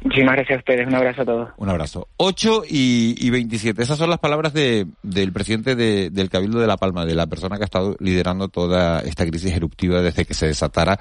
[0.02, 0.86] Muchísimas gracias a ustedes.
[0.86, 1.48] Un abrazo a todos.
[1.58, 2.08] Un abrazo.
[2.16, 3.82] 8 y, y 27.
[3.82, 7.26] Esas son las palabras de, del presidente de, del Cabildo de La Palma, de la
[7.26, 10.98] persona que ha estado liderando toda esta crisis eruptiva desde que se desatara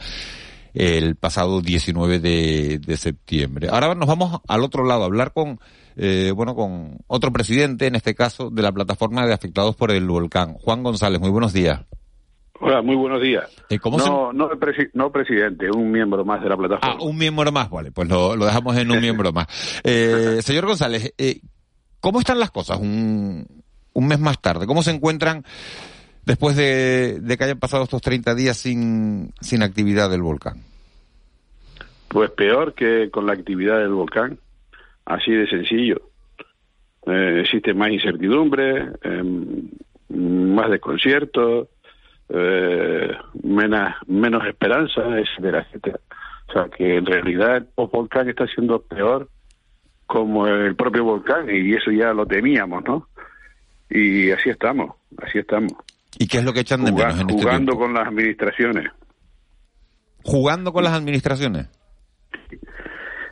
[0.74, 3.70] el pasado 19 de, septiembre.
[3.72, 5.60] Ahora nos vamos al otro lado a hablar con,
[5.96, 10.08] eh, bueno, con otro presidente, en este caso, de la plataforma de afectados por el
[10.08, 11.20] volcán, Juan González.
[11.20, 11.82] Muy buenos días.
[12.62, 13.50] Hola, muy buenos días.
[13.70, 14.50] Eh, ¿cómo no, no,
[14.94, 16.98] no, presidente, un miembro más de la plataforma.
[17.00, 19.48] Ah, un miembro más, vale, pues lo, dejamos en un miembro más.
[19.84, 21.40] Eh, señor González, eh,
[22.02, 23.46] ¿cómo están las cosas un,
[23.94, 24.68] un mes más tarde?
[24.68, 25.46] ¿Cómo se encuentran
[26.26, 30.58] después de, que hayan pasado estos 30 días sin, sin actividad del volcán?
[32.10, 34.38] Pues peor que con la actividad del volcán,
[35.06, 36.02] así de sencillo.
[37.06, 39.70] Eh, existe más incertidumbre, em,
[40.10, 41.70] más desconcierto,
[42.30, 43.12] eh,
[43.44, 46.00] menos, menos esperanza, etcétera, etcétera.
[46.48, 49.30] O sea que en realidad el volcán está siendo peor
[50.08, 53.10] como el propio volcán y eso ya lo temíamos, ¿no?
[53.90, 55.74] Y así estamos, así estamos.
[56.18, 58.92] ¿Y qué es lo que echan de menos en este Jugando con las administraciones.
[60.24, 61.68] ¿Jugando con las administraciones?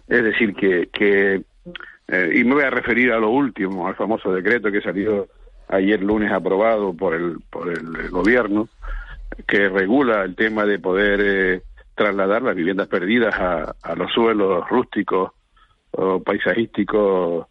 [0.07, 1.41] Es decir, que, que
[2.07, 5.27] eh, y me voy a referir a lo último, al famoso decreto que salió
[5.67, 8.69] ayer lunes aprobado por el, por el gobierno,
[9.47, 11.61] que regula el tema de poder eh,
[11.95, 15.31] trasladar las viviendas perdidas a, a los suelos rústicos
[15.91, 17.47] o paisajísticos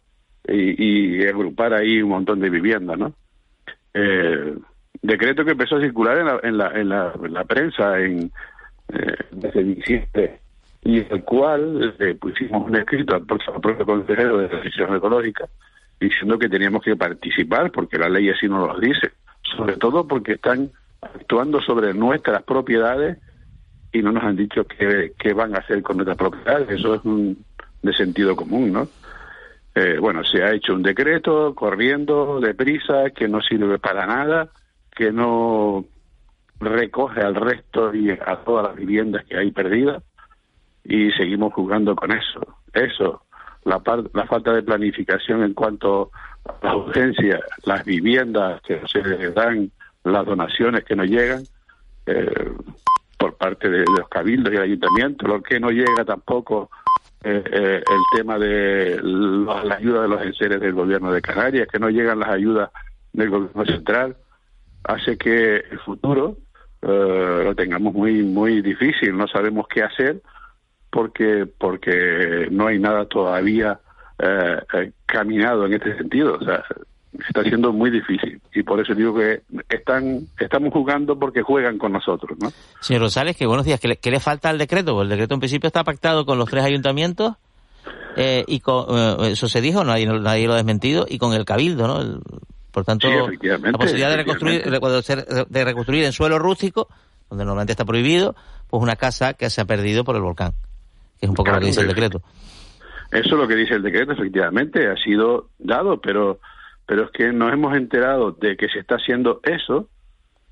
[0.47, 3.13] y, y, agrupar ahí un montón de viviendas, ¿no?
[3.93, 4.55] Eh,
[5.01, 8.31] decreto que empezó a circular en la, en la, en la, en la prensa en,
[8.93, 10.39] eh, desde diciembre
[10.83, 15.45] y el cual eh, pusimos un escrito al propio consejero de Transición Ecológica
[15.99, 19.11] diciendo que teníamos que participar porque la ley así nos lo dice,
[19.55, 20.69] sobre todo porque están
[21.01, 23.17] actuando sobre nuestras propiedades
[23.91, 26.69] y no nos han dicho qué, qué van a hacer con nuestras propiedades.
[26.69, 27.43] Eso es un,
[27.81, 28.87] de sentido común, ¿no?
[29.75, 34.49] Eh, bueno, se ha hecho un decreto corriendo, deprisa, que no sirve para nada,
[34.95, 35.85] que no
[36.59, 40.03] recoge al resto y a todas las viviendas que hay perdidas
[40.83, 42.41] y seguimos jugando con eso.
[42.73, 43.21] Eso,
[43.67, 43.81] la,
[44.13, 46.11] la falta de planificación en cuanto
[46.45, 49.01] a la urgencia, las viviendas que se
[49.31, 49.71] dan,
[50.03, 51.43] las donaciones que no llegan
[52.05, 52.51] eh,
[53.17, 56.69] por parte de, los cabildos y el ayuntamiento, lo que no llega tampoco
[57.23, 61.79] eh, eh, el tema de la, ayuda de los enseres del gobierno de Canarias, que
[61.79, 62.69] no llegan las ayudas
[63.11, 64.15] del gobierno central,
[64.83, 66.37] hace que el futuro
[66.79, 70.21] lo tengamos muy muy difícil, no sabemos qué hacer
[70.97, 73.79] porque porque no hay nada todavía
[74.17, 76.39] eh, eh, caminado en este sentido.
[76.41, 76.63] O sea,
[77.27, 81.91] está siendo muy difícil y por eso digo que están estamos jugando porque juegan con
[81.91, 82.51] nosotros, ¿no?
[82.79, 83.79] Señor Rosales, que buenos días.
[83.79, 84.95] ¿Qué le, falta al decreto?
[84.95, 87.35] Pues el decreto en principio está pactado con los tres ayuntamientos
[88.15, 91.45] eh, y con, eh, eso se dijo, nadie, nadie lo ha desmentido, y con el
[91.45, 92.21] cabildo, ¿no?
[92.71, 96.87] por tanto, la posibilidad de reconstruir, de reconstruir en suelo rústico,
[97.29, 98.35] donde normalmente está prohibido,
[98.67, 100.53] pues una casa que se ha perdido por el volcán
[101.19, 102.21] que es un poco lo que dice el decreto.
[103.11, 106.39] Eso es lo que dice el decreto, efectivamente, ha sido dado, pero,
[106.85, 109.87] pero es que nos hemos enterado de que se está haciendo eso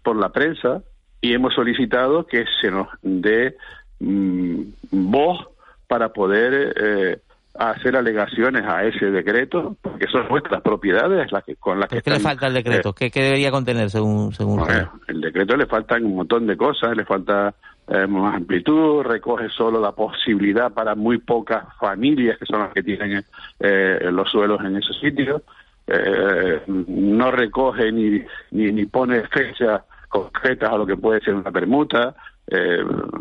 [0.03, 0.83] por la prensa
[1.19, 3.57] y hemos solicitado que se nos dé
[3.99, 5.47] mm, voz
[5.87, 7.19] para poder eh,
[7.57, 12.01] hacer alegaciones a ese decreto, porque son nuestras propiedades las que, con las que...
[12.01, 12.93] ¿Qué le falta al decreto?
[12.99, 14.63] Eh, ¿Qué, debería contener según, según
[15.07, 17.53] El decreto le faltan un montón de cosas, le falta
[17.87, 22.81] eh, más amplitud, recoge solo la posibilidad para muy pocas familias que son las que
[22.81, 23.23] tienen
[23.59, 25.43] eh, los suelos en esos sitios,
[25.85, 31.51] eh, no recoge ni, ni, ni pone fechas concretas a lo que puede ser una
[31.51, 32.15] permuta,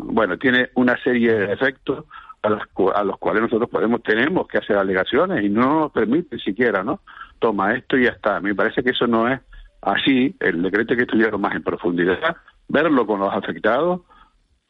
[0.01, 2.05] bueno, tiene una serie de efectos
[2.45, 2.61] a los,
[2.95, 7.01] a los cuales nosotros podemos tenemos que hacer alegaciones y no nos permite siquiera, ¿no?
[7.39, 8.39] Toma esto y ya está.
[8.39, 9.41] Me parece que eso no es
[9.81, 10.35] así.
[10.39, 12.35] El decreto que estudiarlo más en profundidad,
[12.67, 14.01] verlo con los afectados,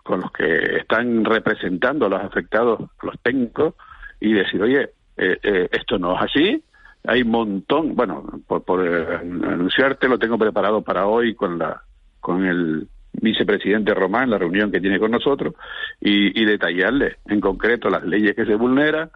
[0.05, 3.73] con los que están representando a los afectados, los técnicos,
[4.19, 6.63] y decir, oye, eh, eh, esto no es así,
[7.07, 11.81] hay un montón, bueno, por, por eh, anunciarte lo tengo preparado para hoy con la
[12.19, 15.55] con el vicepresidente Román, la reunión que tiene con nosotros,
[15.99, 19.09] y, y detallarle en concreto las leyes que se vulneran,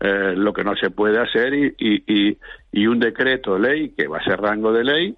[0.00, 2.38] lo que no se puede hacer y, y,
[2.72, 5.16] y, un decreto ley que va a ser rango de ley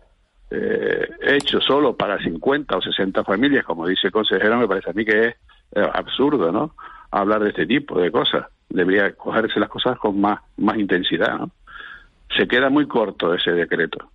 [0.57, 4.93] eh, hecho solo para 50 o 60 familias, como dice el consejero, me parece a
[4.93, 5.35] mí que es
[5.75, 6.75] eh, absurdo, ¿no?
[7.11, 8.47] Hablar de este tipo de cosas.
[8.69, 11.41] Debería cogerse las cosas con más, más intensidad.
[12.37, 14.11] Se queda muy corto ese decreto.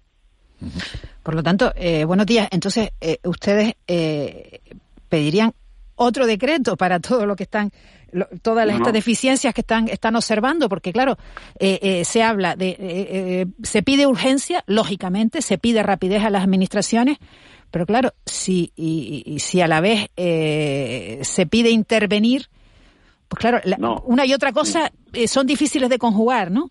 [1.24, 2.48] Por lo tanto, eh, buenos días.
[2.52, 2.90] Entonces,
[3.24, 3.76] ustedes
[5.08, 5.54] pedirían
[5.96, 7.72] otro decreto para todo lo que están
[8.42, 11.18] todas estas deficiencias que están, están observando, porque claro,
[11.60, 16.44] eh, eh, se habla de, eh, se pide urgencia, lógicamente, se pide rapidez a las
[16.44, 17.18] administraciones,
[17.72, 22.48] pero claro, si, y, si a la vez se pide intervenir,
[23.28, 23.62] pues claro,
[24.06, 24.92] una y otra cosa
[25.28, 26.70] son difíciles de conjugar, ¿no?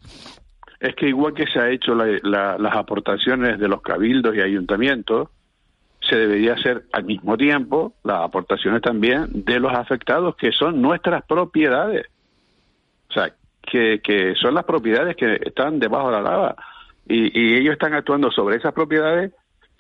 [0.81, 5.29] Es que igual que se ha hecho las aportaciones de los cabildos y ayuntamientos,
[6.09, 11.25] se debería hacer al mismo tiempo las aportaciones también de los afectados, que son nuestras
[11.25, 12.07] propiedades.
[13.11, 16.57] O sea, que, que son las propiedades que están debajo de la lava.
[17.07, 19.33] Y, ellos están actuando sobre esas propiedades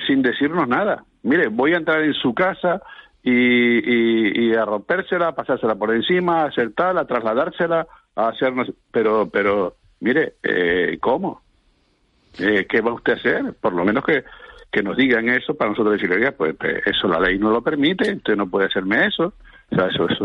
[0.06, 1.04] sin decirnos nada.
[1.22, 2.80] Mire, voy a entrar en su casa
[3.22, 8.28] y, y, y a rompérsela, a pasársela por encima, a hacer tal, a trasladársela, a
[8.28, 8.72] hacernos...
[8.90, 11.42] Pero, pero, mire, eh, ¿cómo?
[12.38, 13.54] Eh, ¿Qué va usted a hacer?
[13.60, 14.24] Por lo menos que
[14.70, 18.08] que nos digan eso para nosotros decirle, pues, pues, eso la ley no lo permite,
[18.08, 19.34] entonces no puede hacerme eso.
[19.70, 20.18] O sea, eso es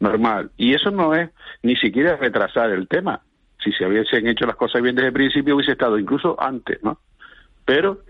[0.00, 0.50] normal.
[0.56, 1.30] Y eso no es
[1.62, 3.22] ni siquiera retrasar el tema.
[3.62, 7.00] Si se hubiesen hecho las cosas bien desde el principio, hubiese estado incluso antes, ¿no?
[7.64, 8.00] Pero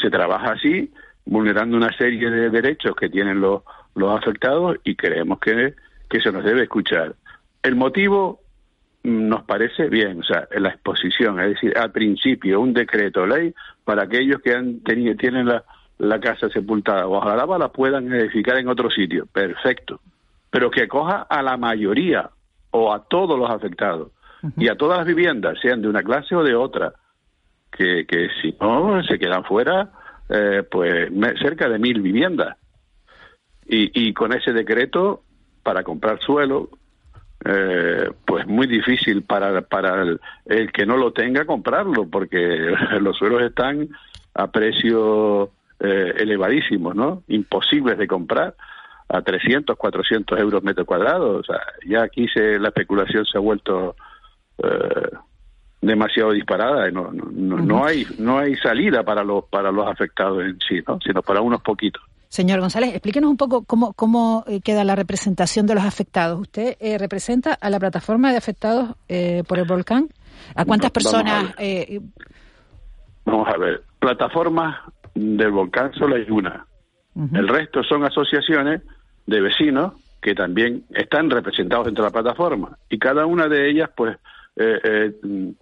[0.00, 0.92] se trabaja así,
[1.24, 3.62] vulnerando una serie de derechos que tienen los,
[3.94, 5.74] los afectados y creemos que,
[6.08, 7.16] que se nos debe escuchar.
[7.62, 8.40] El motivo
[9.04, 14.04] nos parece bien, o sea, la exposición, es decir, al principio un decreto ley para
[14.04, 15.64] aquellos que han tenido, tienen la,
[15.98, 20.00] la casa sepultada o ojalá la puedan edificar en otro sitio, perfecto,
[20.50, 22.30] pero que coja a la mayoría
[22.70, 24.10] o a todos los afectados
[24.56, 26.92] y a todas las viviendas, sean de una clase o de otra,
[27.72, 29.90] que, que si no se quedan fuera,
[30.28, 32.56] eh, pues cerca de mil viviendas.
[33.66, 35.22] Y, y con ese decreto,
[35.62, 36.70] para comprar suelo,
[37.44, 40.02] eh, pues muy difícil para, para
[40.46, 42.38] el, que no lo tenga comprarlo, porque
[43.00, 43.88] los suelos están
[44.34, 47.22] a precios eh, elevadísimos, ¿no?
[47.28, 48.54] Imposibles de comprar
[49.08, 51.38] a 300, 400 euros metro cuadrado.
[51.38, 53.96] O sea, ya aquí se, la especulación se ha vuelto
[54.62, 55.10] eh,
[55.80, 60.42] demasiado disparada y no, no, no, hay no hay salida para los para los afectados
[60.42, 60.98] en sí, ¿no?
[61.00, 62.02] Sino para unos poquitos.
[62.28, 66.40] Señor González, explíquenos un poco cómo, cómo eh, queda la representación de los afectados.
[66.40, 70.08] ¿Usted eh, representa a la plataforma de afectados eh, por el volcán?
[70.54, 71.54] ¿A cuántas personas?
[71.58, 72.00] Eh,
[73.24, 74.76] Vamos a ver, plataformas
[75.14, 76.66] del volcán solo hay una.
[77.34, 78.82] El resto son asociaciones
[79.26, 83.90] de vecinos que también están representados dentro de la plataforma y cada una de ellas
[83.96, 84.16] pues
[84.56, 85.52] eh, eh,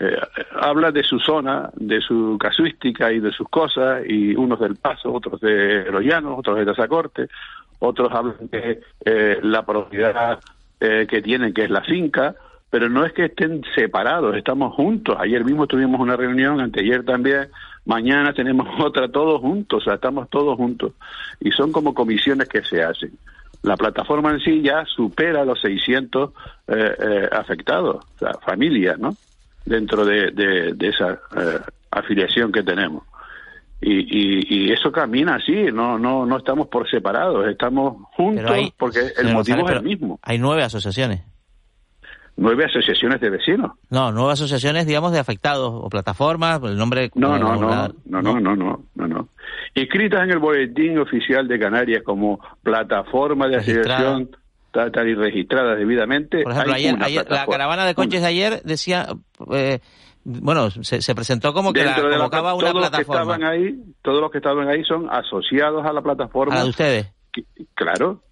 [0.00, 0.16] eh,
[0.60, 5.12] habla de su zona, de su casuística y de sus cosas y unos del Paso,
[5.12, 7.28] otros de Los Llanos, otros de Tazacorte,
[7.78, 10.40] otros hablan de eh, la propiedad
[10.80, 12.34] eh, que tienen que es la finca,
[12.70, 15.16] pero no es que estén separados, estamos juntos.
[15.20, 17.48] Ayer mismo tuvimos una reunión, anteayer también,
[17.84, 20.92] mañana tenemos otra, todos juntos, o sea, estamos todos juntos.
[21.40, 23.12] Y son como comisiones que se hacen.
[23.62, 26.30] La plataforma en sí ya supera los 600
[26.66, 29.16] eh, eh, afectados, o sea, familias, ¿no?
[29.64, 31.58] Dentro de, de- de esa eh,
[31.90, 33.02] afiliación que tenemos.
[33.80, 38.72] Y, y, y eso camina así, no, no, no estamos por separados, estamos juntos hay-
[38.78, 40.18] porque el motivo González, es el mismo.
[40.22, 41.22] Hay nueve asociaciones.
[42.36, 43.72] Nueve asociaciones de vecinos.
[43.90, 47.10] No, nueve asociaciones, digamos, de afectados o plataformas, el nombre...
[47.14, 49.28] No, no, no, la- no, no, no, no, no, no.
[49.74, 54.30] Inscritas en el boletín oficial de Canarias como plataforma de asociación
[54.74, 56.42] tal, tal y registrada debidamente.
[56.42, 57.52] Por ejemplo, ayer, ayer la plataforma.
[57.52, 59.06] caravana de coches de ayer decía...
[59.52, 59.78] eh,
[60.26, 62.90] bueno, se, se presentó como que la Dentro de la convocaba pla- una todos los
[62.90, 63.34] que plataforma.
[63.34, 66.54] estaban ahí, todos los que estaban ahí son asociados a la plataforma.
[66.54, 67.12] ¿A la de ustedes?
[67.32, 67.44] Que-
[67.74, 68.22] Claro,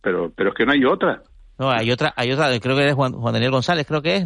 [0.00, 1.22] pero pero es que no hay otra.
[1.58, 4.24] No, hay otra, hay otra, creo que es Juan, Juan Daniel González, creo que es.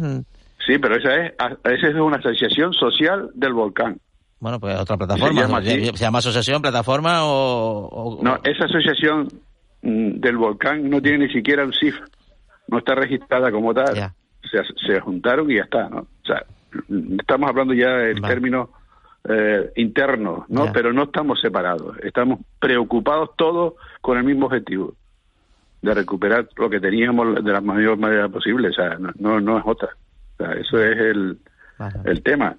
[0.65, 1.33] Sí, pero esa es
[1.65, 3.99] esa es una asociación social del volcán.
[4.39, 5.41] Bueno, pues otra plataforma.
[5.41, 5.85] Se llama Se, así.
[5.85, 7.87] se llama asociación, plataforma o...
[7.89, 9.27] o- No, esa asociación
[9.81, 11.95] del volcán no tiene ni siquiera un CIF,
[12.67, 14.13] no está registrada como tal.
[14.49, 15.99] Se, se juntaron y ya está, ¿no?
[15.99, 16.43] O sea,
[16.87, 18.69] mm, estamos hablando ya del término
[19.29, 20.71] eh, interno, ¿no?
[20.71, 24.93] Pero no estamos separados, estamos preocupados todos con el mismo objetivo
[25.81, 29.57] de recuperar lo que teníamos de la mayor manera posible, o sea, no, no, no
[29.57, 29.89] es otra.
[30.39, 31.37] O sea, eso es el,
[32.05, 32.55] el tema.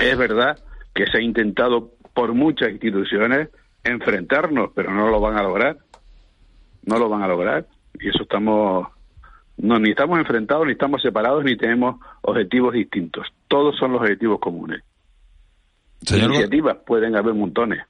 [0.00, 0.58] Es verdad
[0.94, 3.48] que se ha intentado por muchas instituciones
[3.84, 5.78] enfrentarnos, pero no lo van a lograr.
[6.84, 7.66] No lo van a lograr.
[7.98, 8.88] Y eso estamos,
[9.58, 13.26] no, ni estamos enfrentados, ni estamos separados, ni tenemos objetivos distintos.
[13.48, 14.82] Todos son los objetivos comunes.
[16.02, 17.84] Señor Iniciativas pueden haber montones.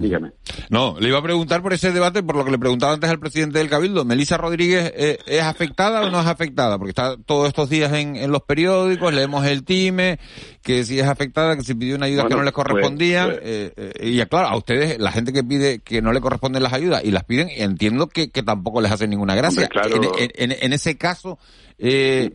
[0.00, 0.32] Dígame.
[0.70, 3.18] No, le iba a preguntar por ese debate, por lo que le preguntaba antes al
[3.20, 4.02] presidente del Cabildo.
[4.06, 6.78] ¿Melisa Rodríguez eh, es afectada o no es afectada?
[6.78, 10.18] Porque está todos estos días en, en los periódicos, leemos el time,
[10.62, 13.28] que si es afectada, que si pidió una ayuda que no le correspondían.
[13.28, 16.62] pues- eh, eh, y claro, a ustedes, la gente que pide que no le corresponden
[16.62, 19.68] las ayudas y las piden, entiendo que, que tampoco les hace ninguna gracia.
[19.74, 20.12] Hombre, claro.
[20.18, 21.38] en, en- en ese caso,
[21.76, 22.32] eh,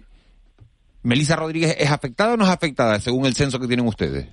[1.01, 4.27] ¿Melisa Rodríguez es afectada o no es afectada según el censo que tienen ustedes?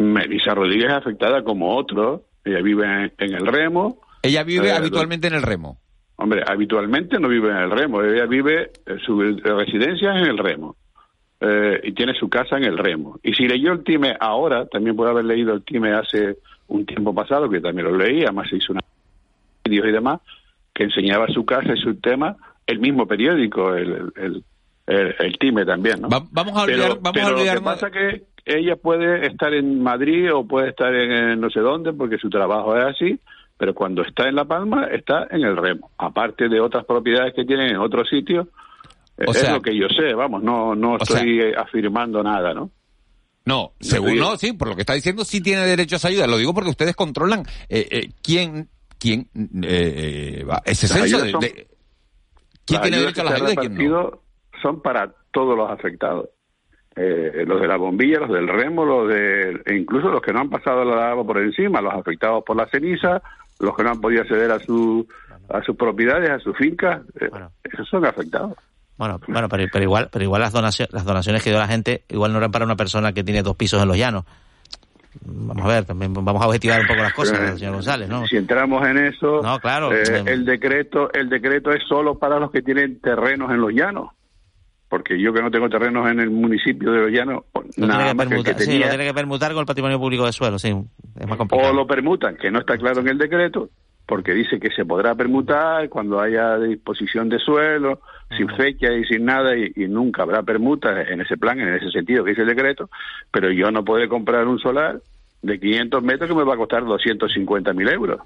[0.00, 2.22] Melissa Rodríguez es afectada como otro.
[2.44, 4.00] Ella vive en, el remo.
[4.22, 5.78] Ella vive Eh, habitualmente en el remo.
[6.16, 8.02] Hombre, habitualmente no vive en el remo.
[8.02, 10.76] Ella vive, eh, su residencia es en el remo.
[11.40, 13.18] Eh, y tiene su casa en el remo.
[13.22, 16.36] Y si leyó el time ahora, también puede haber leído el time hace
[16.68, 18.80] un tiempo pasado, que también lo leí, además se hizo una
[19.64, 20.20] vídeos y demás,
[20.74, 22.36] que enseñaba su casa y su tema,
[22.66, 24.44] el mismo periódico, el, el,
[24.86, 26.08] el, el time también, ¿no?
[26.08, 28.22] vamos a olvidar- pero, vamos a pero Lo que pasa que
[28.58, 32.28] ella puede estar en Madrid o puede estar en, en no sé dónde, porque su
[32.30, 33.18] trabajo es así,
[33.56, 35.90] pero cuando está en La Palma, está en el remo.
[35.98, 38.46] Aparte de otras propiedades que tienen en otros sitios,
[39.18, 42.54] eh, O es sea- lo que yo sé, vamos, no, no estoy eh, afirmando nada,
[42.54, 42.70] ¿no?
[43.44, 46.26] No, según no, sí, por lo que está diciendo, sí tiene derecho a esa ayuda.
[46.26, 49.28] Lo digo porque ustedes controlan eh, eh, quién, quién
[49.64, 50.62] eh, eh, va.
[50.64, 51.66] Ese censo de, de-
[52.66, 54.22] quién tiene derecho a las ayudas y quién no.
[54.62, 56.28] son para todos los afectados.
[56.96, 60.40] Eh, los de la bombilla, los del remo, los de, e incluso los que no
[60.40, 63.22] han pasado la agua por encima, los afectados por la ceniza,
[63.60, 65.06] los que no han podido acceder a su
[65.48, 67.28] a sus propiedades, a sus fincas, eh,
[67.64, 68.54] esos son afectados.
[68.96, 72.02] Bueno, bueno, pero, pero igual, pero igual las donaciones, las donaciones que dio la gente,
[72.08, 74.24] igual no eran para una persona que tiene dos pisos en los llanos.
[75.24, 78.26] Vamos a ver, también vamos a objetivar un poco las cosas, Eh, señor González, ¿no?
[78.26, 79.92] Si entramos en eso, No, claro.
[79.92, 84.10] Eh, el decreto el decreto es solo para los que tienen terrenos en los llanos.
[84.90, 87.44] Porque yo que no tengo terrenos en el municipio de los llanos,
[87.76, 89.52] Lo nada tiene que más que el que permutar, sí, tenía, lo tiene que permutar
[89.52, 91.70] con el patrimonio público de suelo, sí, es más complicado.
[91.70, 93.70] o lo permutan, que no está claro en el decreto,
[94.04, 98.00] porque dice que se podrá permutar cuando haya disposición de suelo,
[98.36, 101.88] sin fecha y sin nada, y, y nunca habrá permuta en ese plan, en ese
[101.92, 102.90] sentido que dice el decreto,
[103.30, 105.00] pero yo no podré comprar un solar
[105.42, 108.20] de 500 metros que me va a costar 250 mil euros.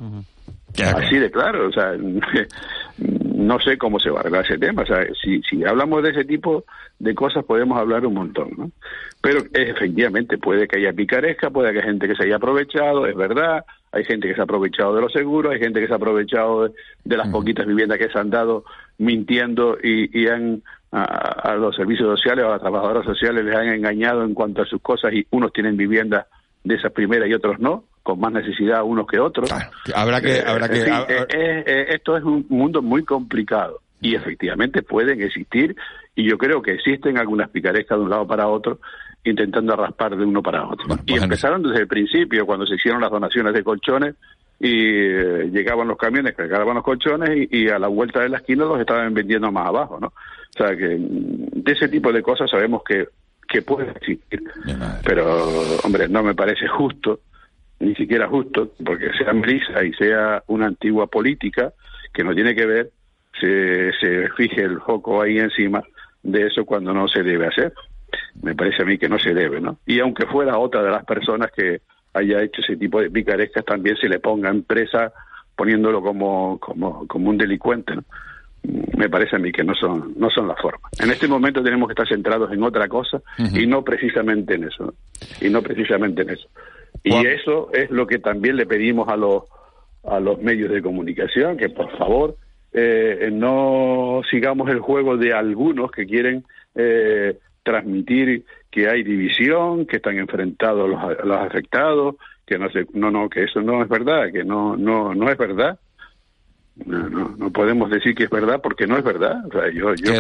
[0.97, 1.93] Así de claro, o sea,
[3.47, 4.83] no sé cómo se va a arreglar ese tema.
[4.83, 6.65] O sea, si, si hablamos de ese tipo
[6.99, 8.71] de cosas podemos hablar un montón, ¿no?
[9.21, 13.17] Pero efectivamente puede que haya picaresca, puede que haya gente que se haya aprovechado, es
[13.17, 15.97] verdad, hay gente que se ha aprovechado de los seguros, hay gente que se ha
[15.97, 16.69] aprovechado
[17.05, 18.65] de, las poquitas viviendas que se han dado
[18.99, 24.25] mintiendo y, han a, los servicios sociales o a las trabajadoras sociales les han engañado
[24.25, 26.27] en cuanto a sus cosas y unos tienen viviendas
[26.63, 29.51] de esas primeras y otros no, con más necesidad unos que otros.
[29.95, 30.83] habrá que, eh, habrá que.
[30.83, 31.27] Eh,
[31.67, 35.75] eh, esto es un mundo muy complicado y efectivamente pueden existir
[36.15, 38.79] y yo creo que existen algunas picarescas de un lado para otro
[39.25, 40.85] intentando raspar de uno para otro.
[41.07, 44.15] y pues empezaron desde el principio, cuando se hicieron las donaciones de colchones
[44.61, 48.67] y eh, llegaban los camiones, cargaban los colchones y, a la vuelta de la esquina
[48.67, 50.09] los estaban vendiendo más abajo, ¿no?
[50.09, 53.09] O sea que mm, de ese tipo de cosas sabemos que,
[53.49, 54.43] que puede existir.
[55.03, 55.49] Pero,
[55.83, 57.21] hombre, no me parece justo,
[57.85, 61.73] ni siquiera justo, porque sea Melissa y sea una antigua política
[62.13, 62.91] que no tiene que ver,
[63.41, 65.83] se, se fije el foco ahí encima
[66.23, 67.73] de eso cuando no se debe hacer
[68.43, 69.79] me parece a mí que no se debe, ¿no?
[69.87, 71.81] Y aunque fuera otra de las personas que
[72.13, 75.13] haya hecho ese tipo de picarescas, también se le ponga en presa
[75.57, 78.05] poniéndolo como, como, como un delincuente, ¿no?
[78.97, 80.91] me parece a mí que no son no son las formas.
[80.99, 84.95] En este momento tenemos que estar centrados en otra cosa y no precisamente en eso.
[85.43, 86.49] Y no precisamente en eso.
[87.03, 89.45] Y eso es lo que también le pedimos a los
[90.05, 92.37] a los medios de comunicación que por favor
[92.73, 99.97] eh, no sigamos el juego de algunos que quieren eh, transmitir que hay división, que
[99.97, 104.33] están enfrentados los, los afectados, que no sé, no, no, que eso no es verdad,
[104.33, 105.79] que no, no, no es verdad.
[106.85, 109.47] No, no, no podemos decir que es verdad porque no es verdad.
[109.47, 110.13] O sea, yo, yo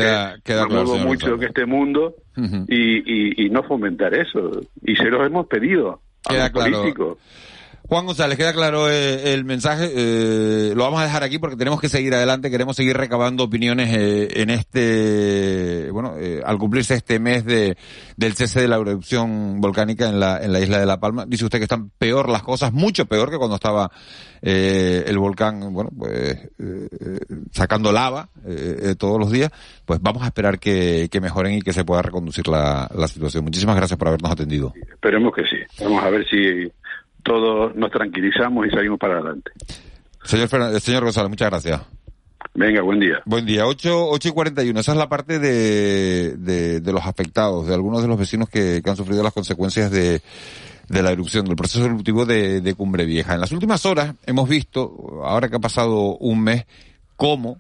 [0.44, 2.14] que me muevo mucho en este mundo
[2.68, 4.60] y, y, no fomentar eso.
[4.84, 7.18] Y se los hemos pedido a los políticos.
[7.86, 9.92] Juan González, queda claro eh, el mensaje.
[9.94, 12.50] Eh, lo vamos a dejar aquí porque tenemos que seguir adelante.
[12.50, 16.14] Queremos seguir recabando opiniones eh, en este, bueno,
[16.44, 17.76] al cumplirse este mes de,
[18.16, 21.26] del cese de la erupción volcánica en la, en la isla de La Palma.
[21.26, 23.90] Dice usted que están peor las cosas, mucho peor que cuando estaba
[24.40, 26.38] el volcán, bueno, pues
[27.52, 28.28] sacando lava
[28.98, 29.50] todos los días.
[29.84, 33.44] Pues vamos a esperar que, que mejoren y que se pueda reconducir la, la situación.
[33.44, 34.72] Muchísimas gracias por habernos atendido.
[34.90, 35.84] Esperemos que sí.
[35.84, 36.70] Vamos a ver si
[37.24, 39.50] todos nos tranquilizamos y salimos para adelante.
[40.22, 40.48] Señor,
[40.80, 41.80] señor González, muchas gracias.
[42.54, 43.20] Venga, buen día.
[43.24, 44.80] Buen día, 8, 8 y 41.
[44.80, 48.96] Esa es la parte de, de, los afectados, de algunos de los vecinos que, han
[48.96, 50.22] sufrido las consecuencias de,
[50.88, 53.34] de la erupción, del proceso eruptivo de, de Cumbre Vieja.
[53.34, 56.64] En las últimas horas hemos visto, ahora que ha pasado un mes,
[57.16, 57.58] cómo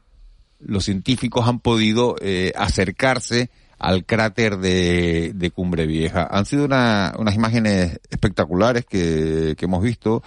[0.60, 6.26] los científicos han podido eh, acercarse al cráter de, de Cumbre Vieja.
[6.30, 10.22] Han sido una, unas imágenes espectaculares que, que hemos visto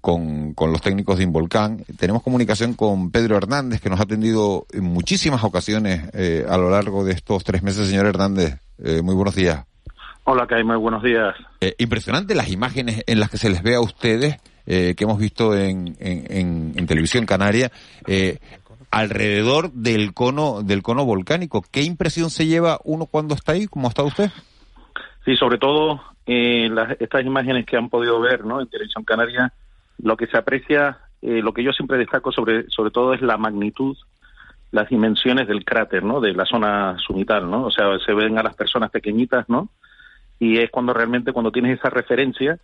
[0.00, 1.84] con, con, los técnicos de Involcán.
[1.98, 6.70] Tenemos comunicación con Pedro Hernández, que nos ha atendido en muchísimas ocasiones eh, a lo
[6.70, 7.88] largo de estos tres meses.
[7.88, 9.64] Señor Hernández, eh, muy buenos días.
[10.24, 11.34] Hola, Kai, muy buenos días.
[11.60, 15.56] Eh, impresionante las imágenes en las que se les ve a ustedes, que hemos visto
[15.56, 17.72] en, en, en, en televisión canaria.
[18.06, 18.38] Eh,
[18.92, 21.64] alrededor del cono del cono volcánico.
[21.72, 23.66] ¿Qué impresión se lleva uno cuando está ahí?
[23.66, 24.30] ¿Cómo está usted?
[25.24, 28.60] Sí, sobre todo eh, las, estas imágenes que han podido ver ¿no?
[28.60, 29.52] en Televisión Canaria,
[29.98, 33.38] lo que se aprecia, eh, lo que yo siempre destaco sobre, sobre todo es la
[33.38, 33.96] magnitud,
[34.70, 36.20] las dimensiones del cráter, ¿no?
[36.20, 37.64] de la zona sumital, ¿no?
[37.64, 39.68] o sea, se ven a las personas pequeñitas, ¿no?
[40.38, 42.58] y es cuando realmente, cuando tienes esa referencia,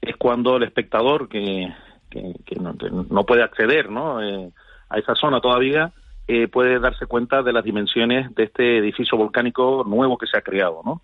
[0.00, 1.72] es cuando el espectador que,
[2.10, 2.74] que, no,
[3.08, 4.22] no, puede acceder, ¿no?
[4.22, 4.50] Eh,
[4.92, 5.92] a esa zona todavía,
[6.28, 10.42] eh, puede darse cuenta de las dimensiones de este edificio volcánico nuevo que se ha
[10.42, 11.02] creado, ¿no?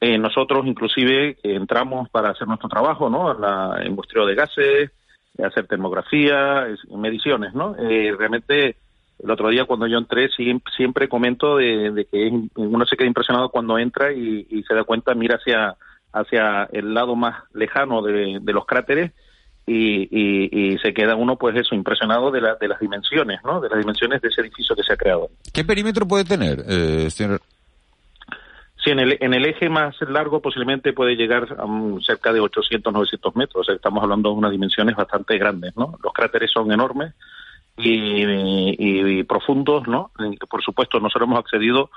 [0.00, 3.32] Eh, nosotros inclusive entramos para hacer nuestro trabajo, ¿no?
[3.34, 4.90] La, en de gases,
[5.42, 7.76] hacer termografía, mediciones, ¿no?
[7.76, 8.76] Eh, realmente
[9.22, 13.78] el otro día cuando yo entré siempre, comento de, que uno se queda impresionado cuando
[13.78, 15.76] entra y, se da cuenta, mira hacia
[16.12, 19.12] hacia el lado más lejano de los cráteres
[19.68, 23.60] y, se queda uno, pues eso, impresionado de, de las dimensiones, ¿no?
[23.60, 25.28] De las dimensiones de ese edificio que se ha creado.
[25.52, 27.40] ¿Qué perímetro puede tener, eh, señor?
[28.82, 31.66] Sí, en el, en el eje más largo posiblemente puede llegar a
[32.00, 33.62] cerca de 800, 900 metros.
[33.62, 35.98] O sea, estamos hablando de unas dimensiones bastante grandes, ¿no?
[36.02, 37.14] Los cráteres son enormes
[37.76, 40.10] y, profundos, ¿no?
[40.48, 41.90] Por supuesto, nosotros hemos accedido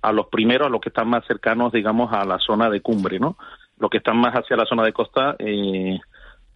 [0.00, 3.18] a los primeros, a los que están más cercanos, digamos, a la zona de cumbre,
[3.18, 3.36] ¿no?
[3.78, 5.98] Los que están más hacia la zona de costa, eh,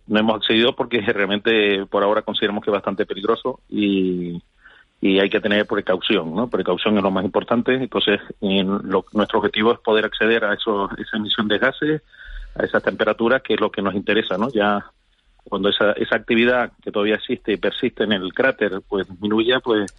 [0.07, 4.42] no hemos accedido porque realmente por ahora consideramos que es bastante peligroso y,
[5.00, 6.48] y hay que tener precaución, ¿no?
[6.48, 7.74] Precaución es lo más importante.
[7.74, 12.02] Entonces, nuestro objetivo es poder acceder a eso, esa emisión de gases,
[12.54, 14.48] a esas temperaturas, que es lo que nos interesa, ¿no?
[14.50, 14.84] Ya
[15.44, 19.94] cuando esa, esa actividad que todavía existe y persiste en el cráter, pues disminuya, pues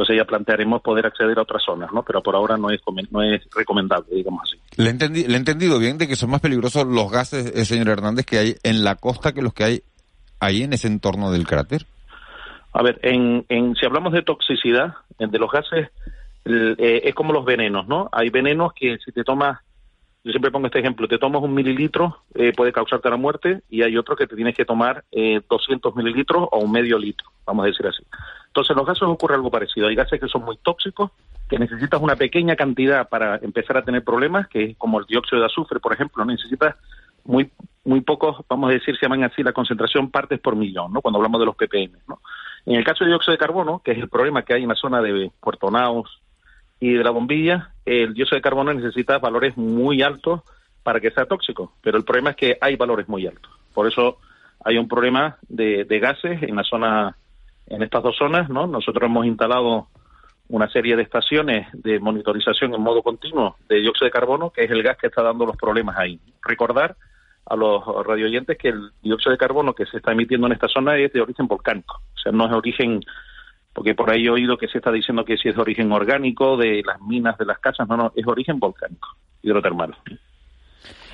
[0.00, 2.02] Entonces ya plantearemos poder acceder a otras zonas, ¿no?
[2.02, 2.80] Pero por ahora no es,
[3.10, 4.58] no es recomendable, digamos así.
[4.82, 7.88] Le, entendí, le he entendido bien de que son más peligrosos los gases, eh, señor
[7.88, 9.82] Hernández, que hay en la costa que los que hay
[10.40, 11.84] ahí en ese entorno del cráter.
[12.72, 15.90] A ver, en, en, si hablamos de toxicidad, de los gases,
[16.46, 18.08] eh, es como los venenos, ¿no?
[18.10, 19.58] Hay venenos que si te tomas,
[20.24, 23.82] yo siempre pongo este ejemplo, te tomas un mililitro, eh, puede causarte la muerte, y
[23.82, 27.64] hay otro que te tienes que tomar eh, 200 mililitros o un medio litro, vamos
[27.64, 28.02] a decir así.
[28.50, 29.88] Entonces, en los gases ocurre algo parecido.
[29.88, 31.10] Hay gases que son muy tóxicos,
[31.48, 35.40] que necesitas una pequeña cantidad para empezar a tener problemas, que es como el dióxido
[35.40, 36.76] de azufre, por ejemplo, necesitas
[37.24, 37.50] muy
[37.84, 41.00] muy pocos, vamos a decir, se llaman así la concentración partes por millón, ¿no?
[41.00, 42.20] Cuando hablamos de los ppm, ¿no?
[42.66, 44.74] En el caso de dióxido de carbono, que es el problema que hay en la
[44.74, 46.20] zona de Puerto Naos
[46.78, 50.42] y de la bombilla, el dióxido de carbono necesita valores muy altos
[50.82, 53.50] para que sea tóxico, pero el problema es que hay valores muy altos.
[53.72, 54.18] Por eso
[54.62, 57.16] hay un problema de, de gases en la zona,
[57.70, 58.66] en estas dos zonas, ¿no?
[58.66, 59.88] Nosotros hemos instalado
[60.48, 64.70] una serie de estaciones de monitorización en modo continuo de dióxido de carbono, que es
[64.70, 66.20] el gas que está dando los problemas ahí.
[66.42, 66.96] Recordar
[67.46, 70.96] a los radioyentes que el dióxido de carbono que se está emitiendo en esta zona
[70.96, 73.00] es de origen volcánico, o sea, no es origen,
[73.72, 76.56] porque por ahí he oído que se está diciendo que si es de origen orgánico,
[76.56, 79.08] de las minas, de las casas, no, no, es origen volcánico,
[79.42, 79.96] hidrotermal.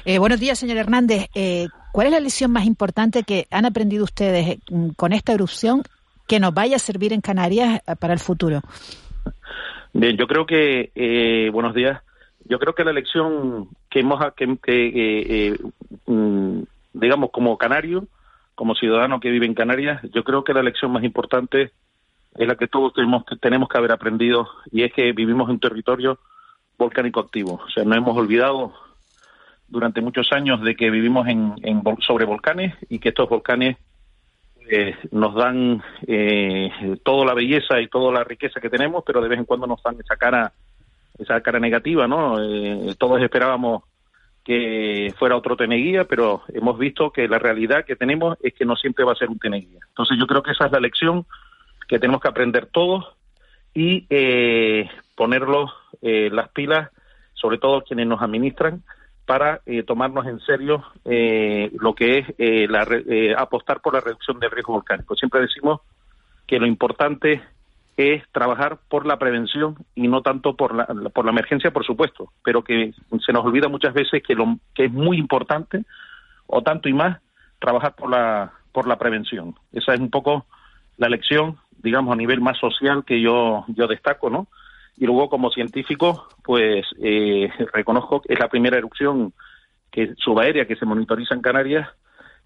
[0.05, 1.27] Eh, buenos días, señor Hernández.
[1.35, 4.59] Eh, ¿Cuál es la lección más importante que han aprendido ustedes eh,
[4.97, 5.83] con esta erupción
[6.27, 8.61] que nos vaya a servir en Canarias eh, para el futuro?
[9.93, 12.03] Bien, yo creo que, eh, buenos días,
[12.45, 15.59] yo creo que la lección que hemos, que, que eh,
[16.07, 16.63] mm,
[16.93, 18.07] digamos, como canario,
[18.55, 21.73] como ciudadano que vive en Canarias, yo creo que la lección más importante
[22.35, 25.61] es la que todos tenemos, tenemos que haber aprendido y es que vivimos en un
[25.61, 26.19] territorio
[26.79, 27.61] volcánico activo.
[27.67, 28.75] O sea, no hemos olvidado
[29.69, 31.55] durante muchos años de que vivimos en
[32.01, 33.79] sobre volcanes y que estos volcanes
[34.69, 36.71] eh, nos dan eh,
[37.05, 39.83] toda la belleza y toda la riqueza que tenemos, pero de vez en cuando nos
[39.83, 40.53] dan esa cara,
[41.19, 42.43] esa cara negativa, ¿no?
[42.43, 43.83] Eh, todos esperábamos
[44.45, 48.77] que fuera otro Teneguía, pero hemos visto que la realidad que tenemos es que no
[48.77, 49.81] siempre va a ser un Teneguía.
[49.89, 51.27] Entonces yo creo que esa es la lección
[51.89, 53.05] que tenemos que aprender todos
[53.75, 56.91] y eh, ponerlos eh, las pilas,
[57.35, 58.83] sobre todo quienes nos administran,
[59.27, 64.01] para eh, tomarnos en serio eh, lo que es eh, la, eh, apostar por la
[64.01, 65.17] reducción del riesgo volcánico.
[65.17, 65.81] Siempre decimos
[66.47, 67.43] que lo importante
[67.97, 72.33] es trabajar por la prevención y no tanto por la, por la emergencia, por supuesto,
[72.45, 72.93] pero que
[73.25, 75.85] se nos olvida muchas veces que, lo, que es muy importante,
[76.47, 77.21] o tanto y más,
[77.59, 79.55] trabajar por la, por la prevención.
[79.73, 80.47] Esa es un poco
[80.99, 84.47] la lección, digamos, a nivel más social que yo, yo destaco, ¿no?
[84.97, 89.33] Y luego, como científico, pues eh, reconozco que es la primera erupción
[89.91, 91.89] que subaérea que se monitoriza en Canarias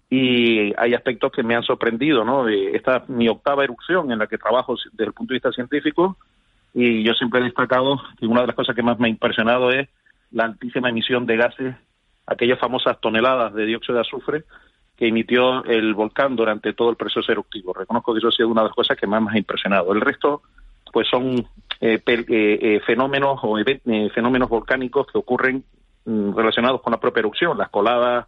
[0.09, 2.47] y hay aspectos que me han sorprendido, ¿no?
[2.47, 6.17] Esta es mi octava erupción en la que trabajo desde el punto de vista científico
[6.73, 9.71] y yo siempre he destacado que una de las cosas que más me ha impresionado
[9.71, 9.89] es
[10.31, 11.75] la altísima emisión de gases,
[12.25, 14.43] aquellas famosas toneladas de dióxido de azufre
[14.97, 17.73] que emitió el volcán durante todo el proceso eruptivo.
[17.73, 19.93] Reconozco que eso ha sido una de las cosas que más me ha impresionado.
[19.93, 20.43] El resto,
[20.91, 21.47] pues son
[21.83, 23.57] eh, eh, eh, fenómenos o
[24.13, 25.63] fenómenos volcánicos que ocurren
[26.05, 28.27] mm, relacionados con la propia erupción, las coladas,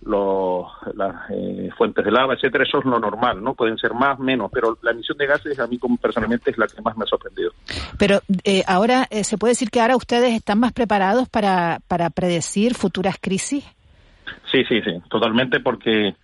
[0.00, 1.14] los, las
[1.76, 3.54] fuentes de lava, etcétera, eso es lo normal, ¿no?
[3.54, 6.66] Pueden ser más, menos, pero la emisión de gases a mí como personalmente es la
[6.66, 7.52] que más me ha sorprendido.
[7.98, 8.20] Pero
[8.66, 13.64] ahora, ¿se puede decir que ahora ustedes están más preparados para, para predecir futuras crisis?
[14.50, 16.14] Sí, sí, sí, totalmente, porque,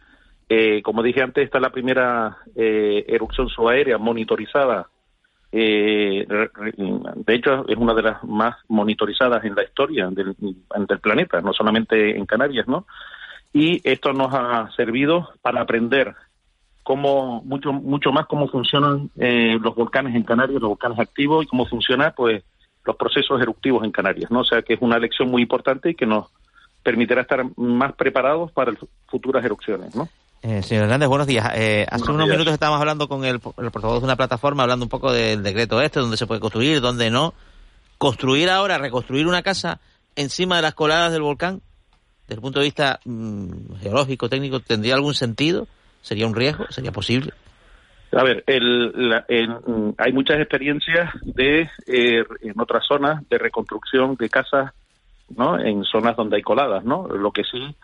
[0.82, 4.88] como dije antes, esta es la primera erupción subaérea monitorizada
[5.54, 10.34] eh, de hecho, es una de las más monitorizadas en la historia del,
[11.00, 12.86] planeta, no solamente en Canarias, ¿no?
[13.52, 16.14] Y esto nos ha servido para aprender
[16.82, 21.48] cómo mucho mucho más cómo funcionan eh, los volcanes en Canarias, los volcanes activos y
[21.48, 22.42] cómo funcionan, pues,
[22.84, 24.40] los procesos eruptivos en Canarias, ¿no?
[24.40, 26.32] O sea, que es una lección muy importante y que nos
[26.82, 28.72] permitirá estar más preparados para
[29.06, 30.08] futuras erupciones, ¿no?
[30.44, 31.52] Eh, señor Hernández, buenos días.
[31.54, 34.88] Eh, hace unos minutos estábamos hablando con el, el portavoz de una plataforma, hablando un
[34.88, 37.32] poco del decreto este, donde se puede construir, dónde no.
[37.96, 39.78] Construir ahora, reconstruir una casa
[40.16, 41.60] encima de las coladas del volcán,
[42.22, 45.68] desde el punto de vista mm, geológico, técnico, ¿tendría algún sentido?
[46.00, 46.66] ¿Sería un riesgo?
[46.70, 47.32] ¿Sería posible?
[48.10, 53.38] A ver, el, la, el, mm, hay muchas experiencias de eh, en otras zonas de
[53.38, 54.72] reconstrucción de casas,
[55.36, 55.56] ¿no?
[55.56, 57.06] En zonas donde hay coladas, ¿no?
[57.06, 57.76] Lo que sí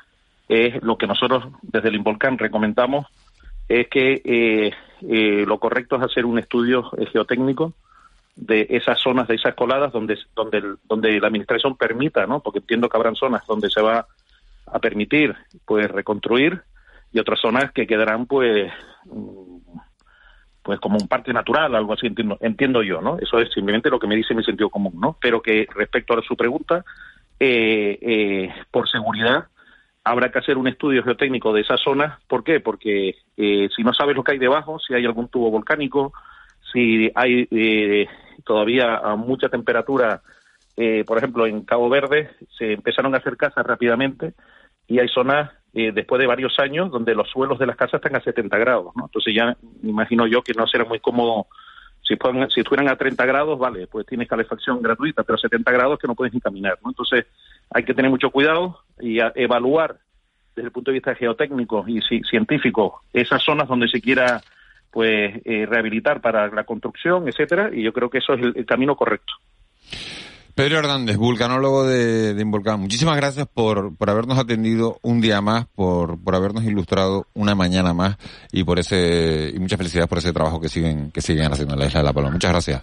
[0.49, 3.07] es lo que nosotros desde el Involcán recomendamos
[3.69, 4.73] es que eh,
[5.03, 7.75] eh, lo correcto es hacer un estudio geotécnico
[8.35, 12.41] de esas zonas, de esas coladas donde donde donde la administración permita, ¿no?
[12.41, 14.07] Porque entiendo que habrán zonas donde se va
[14.67, 15.35] a permitir
[15.65, 16.63] pues reconstruir
[17.13, 18.73] y otras zonas que quedarán pues
[20.63, 23.19] pues como un parque natural, algo así entiendo, entiendo yo, ¿no?
[23.19, 25.17] Eso es simplemente lo que me dice mi sentido común, ¿no?
[25.19, 26.85] Pero que respecto a su pregunta,
[27.41, 29.47] eh, eh, por seguridad
[30.05, 32.21] habrá que hacer un estudio geotécnico de esa zona.
[32.27, 32.61] ¿Por qué?
[32.61, 36.13] Porque eh, si no sabes lo que hay debajo, si hay algún tubo volcánico,
[36.73, 38.07] si hay eh,
[38.45, 40.23] todavía a mucha temperatura,
[40.77, 44.35] eh, por ejemplo, en Cabo Verde se empezaron a hacer casas rápidamente
[44.87, 48.17] y hay zonas eh, después de varios años donde los suelos de las casas están
[48.17, 49.05] a 70 grados, ¿no?
[49.07, 51.47] Entonces ya me imagino yo que no será muy cómodo
[52.09, 55.71] si, fueran, si estuvieran a 30 grados, vale, pues tienes calefacción gratuita, pero a 70
[55.71, 56.91] grados que no puedes ni caminar, ¿no?
[56.91, 57.27] Entonces
[57.71, 59.99] hay que tener mucho cuidado y evaluar
[60.57, 64.41] desde el punto de vista geotécnico y científico esas zonas donde se quiera
[64.91, 68.97] pues eh, rehabilitar para la construcción, etcétera, y yo creo que eso es el, camino
[68.97, 69.35] correcto.
[70.59, 75.67] Pedro Hernández, vulcanólogo de, de Involcán, muchísimas gracias por, por habernos atendido un día más,
[75.69, 78.17] por, por habernos ilustrado una mañana más
[78.51, 81.79] y por ese y muchas felicidades por ese trabajo que siguen que siguen haciendo en
[81.79, 82.33] la Isla de la Palma.
[82.33, 82.83] Muchas gracias.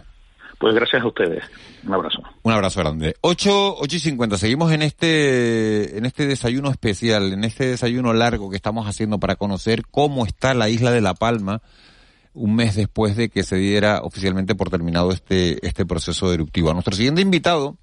[0.57, 1.43] Pues gracias a ustedes.
[1.85, 2.23] Un abrazo.
[2.43, 3.15] Un abrazo grande.
[3.19, 4.37] 8, 8 y 50.
[4.37, 9.35] Seguimos en este, en este desayuno especial, en este desayuno largo que estamos haciendo para
[9.35, 11.61] conocer cómo está la isla de La Palma
[12.35, 16.69] un mes después de que se diera oficialmente por terminado este, este proceso eruptivo.
[16.69, 17.77] A nuestro siguiente invitado,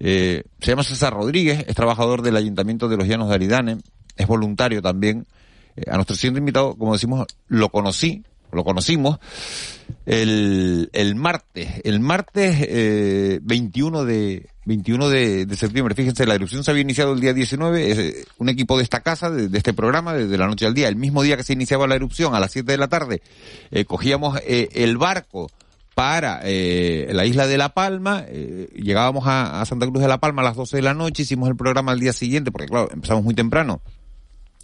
[0.00, 3.78] eh, se llama César Rodríguez, es trabajador del Ayuntamiento de los Llanos de Aridane,
[4.16, 5.26] es voluntario también.
[5.76, 8.24] Eh, a nuestro siguiente invitado, como decimos, lo conocí
[8.54, 9.18] lo conocimos,
[10.06, 15.94] el, el martes, el martes eh, 21 de 21 de, septiembre.
[15.94, 19.30] Fíjense, la erupción se había iniciado el día 19, es, un equipo de esta casa,
[19.30, 21.94] de, este programa, desde la noche al día, el mismo día que se iniciaba la
[21.94, 23.22] erupción, a las 7 de la tarde,
[23.70, 25.50] eh, cogíamos eh, el barco
[25.94, 30.42] para eh, la isla de La Palma, eh, llegábamos a, Santa Cruz de La Palma
[30.42, 33.22] a las 12 de la noche, hicimos el programa al día siguiente, porque claro, empezamos
[33.22, 33.80] muy temprano,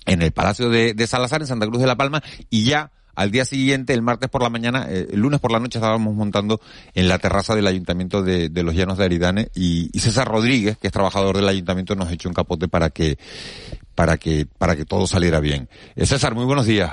[0.06, 2.90] en el Palacio de Salazar, en Santa Cruz de La Palma, y ya
[3.20, 6.14] al día siguiente, el martes por la mañana, eh, el lunes por la noche estábamos
[6.14, 6.58] montando
[6.94, 10.92] en la terraza del Ayuntamiento de, los Llanos de Aridane y, César Rodríguez, que es
[10.92, 13.18] trabajador del Ayuntamiento, nos echó un capote para que,
[13.94, 15.68] para que, para que todo saliera bien.
[15.96, 16.92] Eh, César, muy buenos días.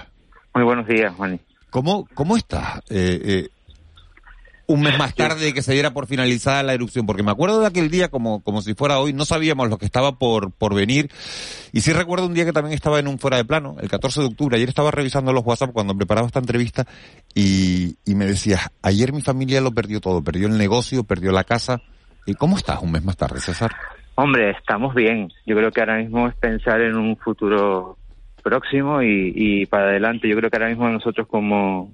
[0.53, 1.39] Muy buenos días, Juan.
[1.69, 2.79] ¿Cómo, cómo estás?
[2.89, 3.47] Eh, eh
[4.67, 7.61] un mes más tarde de que se diera por finalizada la erupción, porque me acuerdo
[7.61, 10.75] de aquel día como, como si fuera hoy, no sabíamos lo que estaba por, por
[10.75, 11.09] venir,
[11.71, 14.19] y sí recuerdo un día que también estaba en un fuera de plano, el 14
[14.19, 16.85] de octubre, ayer estaba revisando los WhatsApp cuando preparaba esta entrevista,
[17.33, 21.45] y, y me decías, ayer mi familia lo perdió todo, perdió el negocio, perdió la
[21.45, 21.81] casa,
[22.25, 23.71] ¿y cómo estás un mes más tarde, César?
[24.15, 27.97] Hombre, estamos bien, yo creo que ahora mismo es pensar en un futuro
[28.43, 31.93] próximo y, y para adelante, yo creo que ahora mismo nosotros como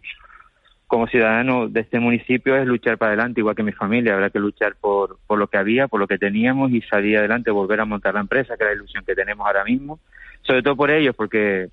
[0.93, 4.13] como ciudadano de este municipio es luchar para adelante, igual que mi familia.
[4.13, 7.49] Habrá que luchar por, por lo que había, por lo que teníamos y salir adelante,
[7.49, 9.99] volver a montar la empresa, que es la ilusión que tenemos ahora mismo.
[10.43, 11.69] Sobre todo por ellos, porque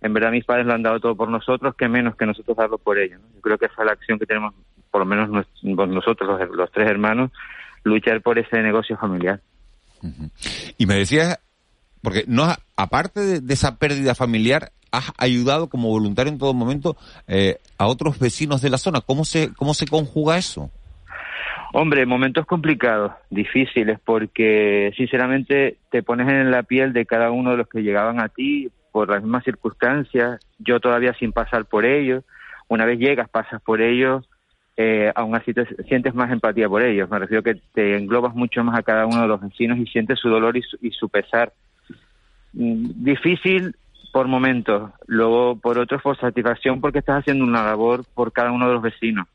[0.00, 2.78] en verdad mis padres lo han dado todo por nosotros, que menos que nosotros darlo
[2.78, 3.20] por ellos.
[3.36, 4.52] Yo creo que esa es la acción que tenemos,
[4.90, 7.30] por lo menos nosotros, los, tres hermanos,
[7.84, 9.40] luchar por ese negocio familiar.
[10.78, 11.38] Y me decías,
[12.02, 17.58] porque no aparte de esa pérdida familiar, has ayudado como voluntario en todo momento eh,
[17.78, 19.00] a otros vecinos de la zona.
[19.00, 20.70] ¿Cómo se, cómo se conjuga eso?
[21.72, 27.56] Hombre, momentos complicados, difíciles, porque sinceramente te pones en la piel de cada uno de
[27.56, 32.22] los que llegaban a ti por las mismas circunstancias, yo todavía sin pasar por ellos.
[32.68, 34.24] Una vez llegas, pasas por ellos,
[34.76, 37.10] eh, aún así te sientes más empatía por ellos.
[37.10, 40.20] Me refiero que te englobas mucho más a cada uno de los vecinos y sientes
[40.20, 41.52] su dolor y su, y su pesar.
[42.52, 43.74] Mm, difícil
[44.14, 48.68] por momentos, luego por otros por satisfacción porque estás haciendo una labor por cada uno
[48.68, 49.26] de los vecinos.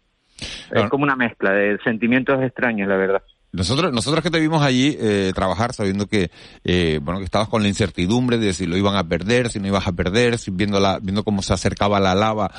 [0.71, 3.21] Es como una mezcla de sentimientos extraños, la verdad.
[3.51, 6.31] Nosotros, nosotros que te vimos allí eh, trabajar sabiendo que,
[6.63, 9.67] eh, bueno, que estabas con la incertidumbre de si lo iban a perder, si no
[9.67, 12.49] ibas a perder, si viendo la, viendo cómo se acercaba la lava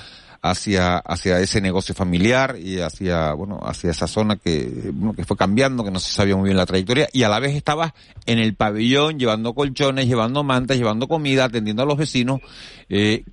[0.43, 5.85] hacia, hacia ese negocio familiar y hacia, bueno, hacia esa zona que, que fue cambiando,
[5.85, 7.93] que no se sabía muy bien la trayectoria, y a la vez estabas
[8.27, 12.41] en el pabellón llevando colchones, llevando mantas, llevando comida, atendiendo a los vecinos.
[12.89, 13.25] Eh,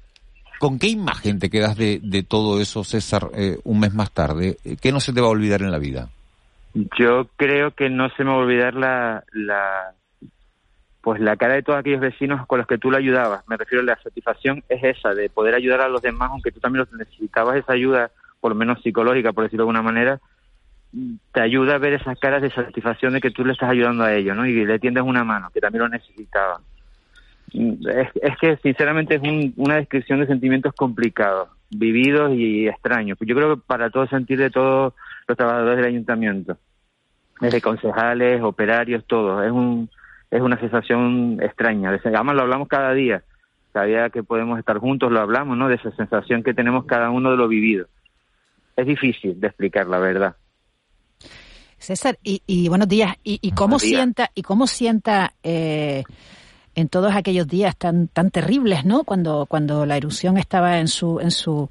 [0.60, 4.58] ¿Con qué imagen te quedas de, de todo eso, César, eh, un mes más tarde?
[4.82, 6.10] ¿Qué no se te va a olvidar en la vida?
[6.98, 9.94] Yo creo que no se me va a olvidar la, la,
[11.08, 13.48] pues la cara de todos aquellos vecinos con los que tú lo ayudabas.
[13.48, 16.60] Me refiero a la satisfacción es esa, de poder ayudar a los demás, aunque tú
[16.60, 20.20] también necesitabas esa ayuda, por lo menos psicológica, por decirlo de alguna manera,
[21.32, 24.14] te ayuda a ver esas caras de satisfacción de que tú le estás ayudando a
[24.16, 24.46] ellos, ¿no?
[24.46, 26.62] Y le tiendes una mano, que también lo necesitaban.
[27.54, 33.18] Es, que sinceramente es una descripción de sentimientos complicados, vividos y extraños.
[33.22, 34.94] Yo creo que para todo sentir de todos
[35.26, 36.58] los trabajadores del ayuntamiento,
[37.40, 39.46] desde concejales, operarios, todos.
[39.46, 39.90] Es un
[40.32, 41.90] es una sensación extraña.
[41.90, 43.24] Además lo hablamos cada día,
[43.74, 45.70] cada día que podemos estar juntos lo hablamos, ¿no?
[45.70, 47.88] De esa sensación que tenemos cada uno de lo vivido.
[48.76, 50.36] es difícil de explicar la verdad.
[51.78, 53.16] César, y, buenos días.
[53.24, 56.04] ¿Y, cómo sienta y cómo sienta eh,
[56.76, 59.04] en todos aquellos días tan tan terribles, ¿no?
[59.04, 61.70] Cuando cuando la erupción estaba en su en su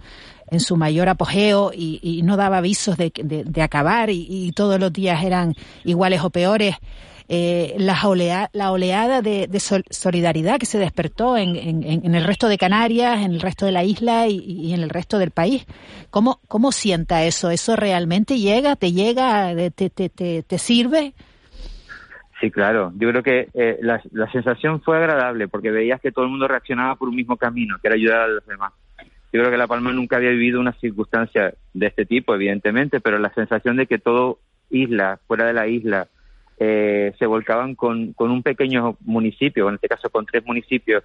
[0.48, 5.24] en su mayor apogeo y, no daba avisos de, de, acabar y, todos los días
[5.24, 5.54] eran
[5.84, 6.76] iguales o peores.
[7.28, 7.96] Eh, la,
[8.52, 9.48] la oleada de,
[9.90, 13.82] solidaridad que se despertó en, en, el resto de Canarias, en el resto de la
[13.82, 15.66] isla y, en el resto del país.
[16.10, 17.50] ¿Cómo, ¿Cómo sienta eso?
[17.50, 18.76] ¿Eso realmente llega?
[18.76, 19.54] ¿Te llega?
[19.74, 21.14] ¿Te, te, te, te sirve?
[22.40, 22.92] Sí, claro.
[22.96, 26.46] Yo creo que eh, la, la sensación fue agradable porque veías que todo el mundo
[26.46, 28.72] reaccionaba por un mismo camino, que era ayudar a los demás.
[29.32, 33.18] Yo creo que La Palma nunca había vivido una circunstancia de este tipo, evidentemente, pero
[33.18, 34.38] la sensación de que todo
[34.70, 36.08] isla, fuera de la isla,
[36.58, 41.04] eh, se volcaban con, con un pequeño municipio, en este caso con tres municipios,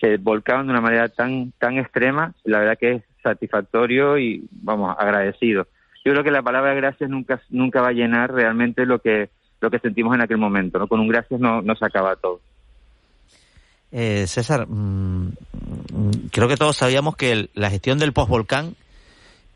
[0.00, 4.94] se volcaban de una manera tan, tan extrema, la verdad que es satisfactorio y, vamos,
[4.98, 5.66] agradecido.
[6.04, 9.30] Yo creo que la palabra gracias nunca, nunca va a llenar realmente lo que,
[9.60, 10.88] lo que sentimos en aquel momento, ¿no?
[10.88, 12.40] Con un gracias no, no se acaba todo.
[13.92, 15.32] Eh, César, mm,
[16.32, 18.74] creo que todos sabíamos que la gestión del postvolcán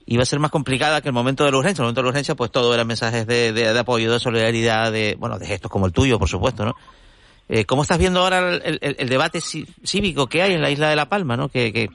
[0.07, 1.83] iba a ser más complicada que el momento de la urgencia.
[1.83, 4.93] En el momento de la urgencia, pues todo eran mensajes de, de, apoyo, de solidaridad,
[4.93, 6.75] de, bueno, de gestos como el tuyo, por supuesto, ¿no?
[7.49, 11.09] Eh, ¿Cómo estás viendo ahora el, debate cívico que hay en la isla de La
[11.09, 11.49] Palma, ¿no?
[11.49, 11.91] Que, que,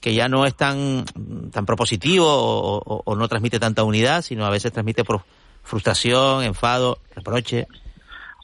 [0.00, 1.04] que ya no es tan,
[1.50, 5.22] tan propositivo o, no transmite tanta unidad, sino a veces transmite por
[5.62, 7.66] frustración, enfado, reproche.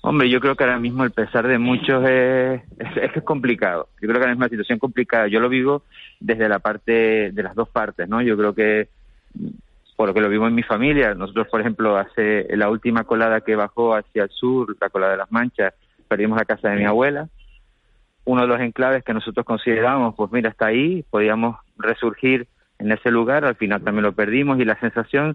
[0.06, 3.88] Hombre, yo creo que ahora mismo el pesar de muchos es, es, que es complicado.
[4.02, 5.28] Yo creo que es una situación complicada.
[5.28, 5.82] Yo lo vivo
[6.20, 8.20] desde la parte de las dos partes, ¿no?
[8.20, 8.88] Yo creo que
[9.96, 13.40] por lo que lo vivo en mi familia, nosotros, por ejemplo, hace la última colada
[13.40, 15.72] que bajó hacia el sur, la colada de las Manchas,
[16.06, 17.30] perdimos la casa de mi abuela.
[18.26, 22.46] Uno de los enclaves que nosotros consideramos, pues mira, está ahí, podíamos resurgir
[22.78, 25.34] en ese lugar, al final también lo perdimos y la sensación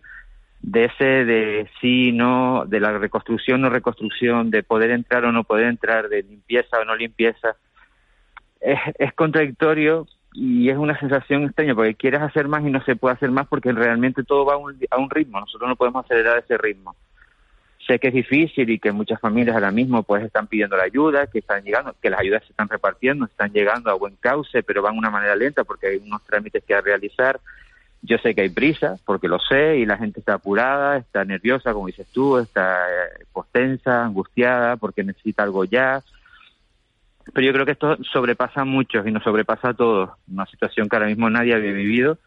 [0.62, 5.43] de ese de sí, no, de la reconstrucción, no reconstrucción, de poder entrar o no
[5.43, 7.55] poder entrar, de limpieza o no limpieza,
[8.60, 12.95] es, es contradictorio y es una sensación extraña porque quieres hacer más y no se
[12.95, 16.05] puede hacer más porque realmente todo va a un, a un ritmo, nosotros no podemos
[16.05, 16.95] acelerar ese ritmo.
[17.88, 21.26] Sé que es difícil y que muchas familias ahora mismo pues están pidiendo la ayuda,
[21.26, 24.84] que están llegando, que las ayudas se están repartiendo, están llegando a buen cauce, pero
[24.84, 27.39] van de una manera lenta porque hay unos trámites que realizar
[28.01, 31.73] yo sé que hay prisa, porque lo sé, y la gente está apurada, está nerviosa,
[31.73, 36.01] como dices tú, está eh, postensa, angustiada, porque necesita algo ya.
[37.33, 40.11] Pero yo creo que esto sobrepasa a muchos y nos sobrepasa a todos.
[40.31, 42.17] Una situación que ahora mismo nadie había vivido.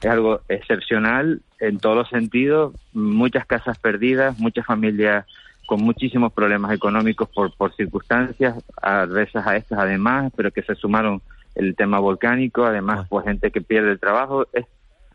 [0.00, 2.74] Es algo excepcional en todos los sentidos.
[2.92, 5.26] Muchas casas perdidas, muchas familias
[5.66, 11.22] con muchísimos problemas económicos por, por circunstancias adversas a estas además, pero que se sumaron
[11.54, 14.48] el tema volcánico, además pues gente que pierde el trabajo.
[14.52, 14.66] Es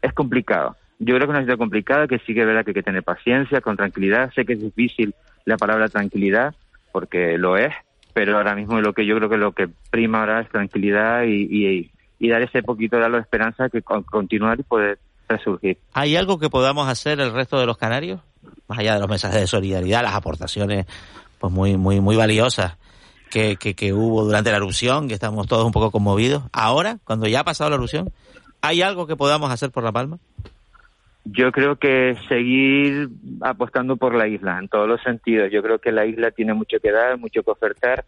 [0.06, 0.76] es complicado.
[0.99, 2.84] Yo creo que es una situación complicada que sí que es verdad que hay que
[2.84, 4.32] tener paciencia, con tranquilidad.
[4.34, 5.14] Sé que es difícil
[5.45, 6.56] la palabra tranquilidad,
[6.91, 7.74] porque lo es,
[8.14, 11.91] pero ahora mismo lo que yo creo que lo que prima ahora es tranquilidad y,
[12.20, 14.97] y, dar ese poquito de esperanza que continuar y poder
[15.30, 15.78] resurgir.
[15.93, 18.22] ¿Hay algo que podamos hacer el resto de los canarios?
[18.68, 20.88] Más allá de los mensajes de solidaridad, las aportaciones
[21.39, 22.78] pues muy, muy, muy valiosas
[23.30, 26.43] que, que, que hubo durante la erupción, que estamos todos un poco conmovidos.
[26.51, 28.12] Ahora, cuando ya ha pasado la erupción,
[28.66, 30.18] ¿Hay algo que podamos hacer por La Palma?
[31.24, 33.09] Yo creo que seguir
[33.41, 35.51] apostando por la isla en todos los sentidos.
[35.51, 38.05] Yo creo que la isla tiene mucho que dar, mucho que ofertar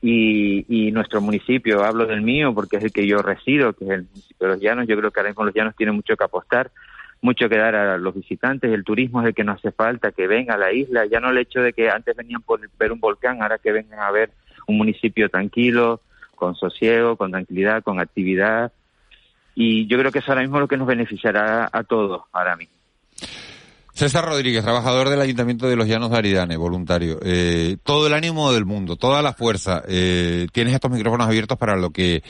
[0.00, 4.02] y, nuestro municipio, hablo del mío porque es el que yo resido, que es el
[4.04, 6.70] municipio de Los Llanos, yo creo que ahora mismo Los Llanos tiene mucho que apostar,
[7.20, 8.72] mucho que dar a los visitantes.
[8.72, 11.06] El turismo es el que nos hace falta, que venga a la isla.
[11.06, 13.98] Ya no el hecho de que antes venían por ver un volcán, ahora que vengan
[13.98, 14.30] a ver
[14.68, 16.00] un municipio tranquilo,
[16.36, 18.70] con sosiego, con tranquilidad, con actividad
[19.56, 22.74] y yo creo que es ahora mismo lo que nos beneficiará a todos ahora mismo.
[23.94, 27.18] César Rodríguez, trabajador del Ayuntamiento de los Llanos de Aridane, voluntario.
[27.22, 29.82] Eh, todo el ánimo del mundo, toda la fuerza.
[29.88, 32.22] Eh, tienes estos micrófonos abiertos para lo que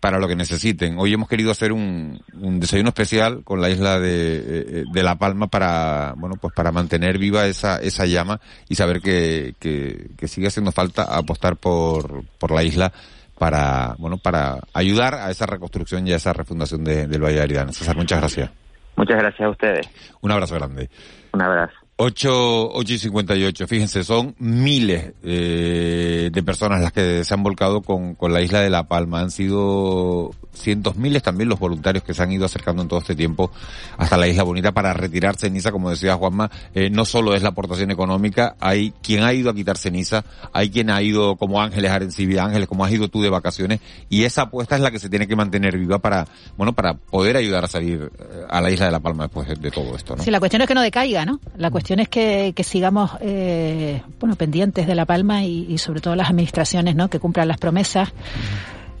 [0.00, 0.96] para lo que necesiten.
[0.98, 5.16] Hoy hemos querido hacer un, un desayuno especial con la isla de, eh, de, La
[5.16, 10.28] Palma para, bueno, pues para mantener viva esa, esa llama y saber que, que, que
[10.28, 12.92] sigue haciendo falta apostar por, por la isla
[13.38, 17.72] para, bueno, para ayudar a esa reconstrucción y a esa refundación del Valle de Aridane.
[17.72, 18.50] César, muchas gracias.
[18.96, 19.88] Muchas gracias a ustedes.
[20.20, 20.90] Un abrazo grande.
[21.32, 21.87] Un abrazo.
[22.00, 23.66] 8, 8 y 58.
[23.66, 28.60] Fíjense, son miles eh, de personas las que se han volcado con, con la isla
[28.60, 29.18] de La Palma.
[29.20, 33.14] Han sido cientos miles también los voluntarios que se han ido acercando en todo este
[33.14, 33.50] tiempo
[33.96, 37.50] hasta la Isla Bonita para retirar ceniza, como decía Juanma, eh, no solo es la
[37.50, 41.90] aportación económica, hay quien ha ido a quitar ceniza, hay quien ha ido como Ángeles
[41.90, 45.08] Arencibia Ángeles, como has ido tú de vacaciones, y esa apuesta es la que se
[45.08, 46.26] tiene que mantener viva para,
[46.56, 49.54] bueno, para poder ayudar a salir eh, a la Isla de La Palma después de,
[49.54, 50.22] de todo esto, ¿no?
[50.22, 51.40] Sí, la cuestión es que no decaiga, ¿no?
[51.56, 56.00] La cuestión es que, que sigamos, eh, bueno, pendientes de La Palma y, y, sobre
[56.00, 57.08] todo las administraciones, ¿no?
[57.08, 58.12] Que cumplan las promesas,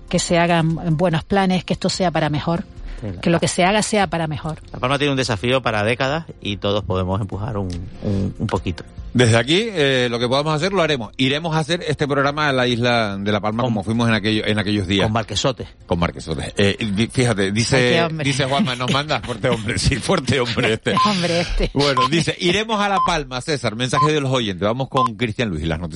[0.08, 2.64] que se hagan buenos planes, que esto sea para mejor.
[3.22, 4.58] Que lo que se haga sea para mejor.
[4.72, 7.68] La Palma tiene un desafío para décadas y todos podemos empujar un,
[8.02, 8.82] un, un poquito.
[9.14, 11.12] Desde aquí, eh, lo que podamos hacer lo haremos.
[11.16, 14.46] Iremos a hacer este programa a la isla de La Palma como fuimos en, aquello,
[14.46, 15.06] en aquellos días.
[15.06, 15.66] Con Marquesote.
[15.86, 16.52] Con Marquesote.
[16.56, 20.94] Eh, fíjate, dice, dice Juanma, nos manda fuerte hombre, sí, fuerte hombre este.
[21.06, 21.70] hombre este.
[21.74, 24.66] Bueno, dice, iremos a La Palma, César, mensaje de los oyentes.
[24.66, 25.86] Vamos con Cristian Luis y las noticias.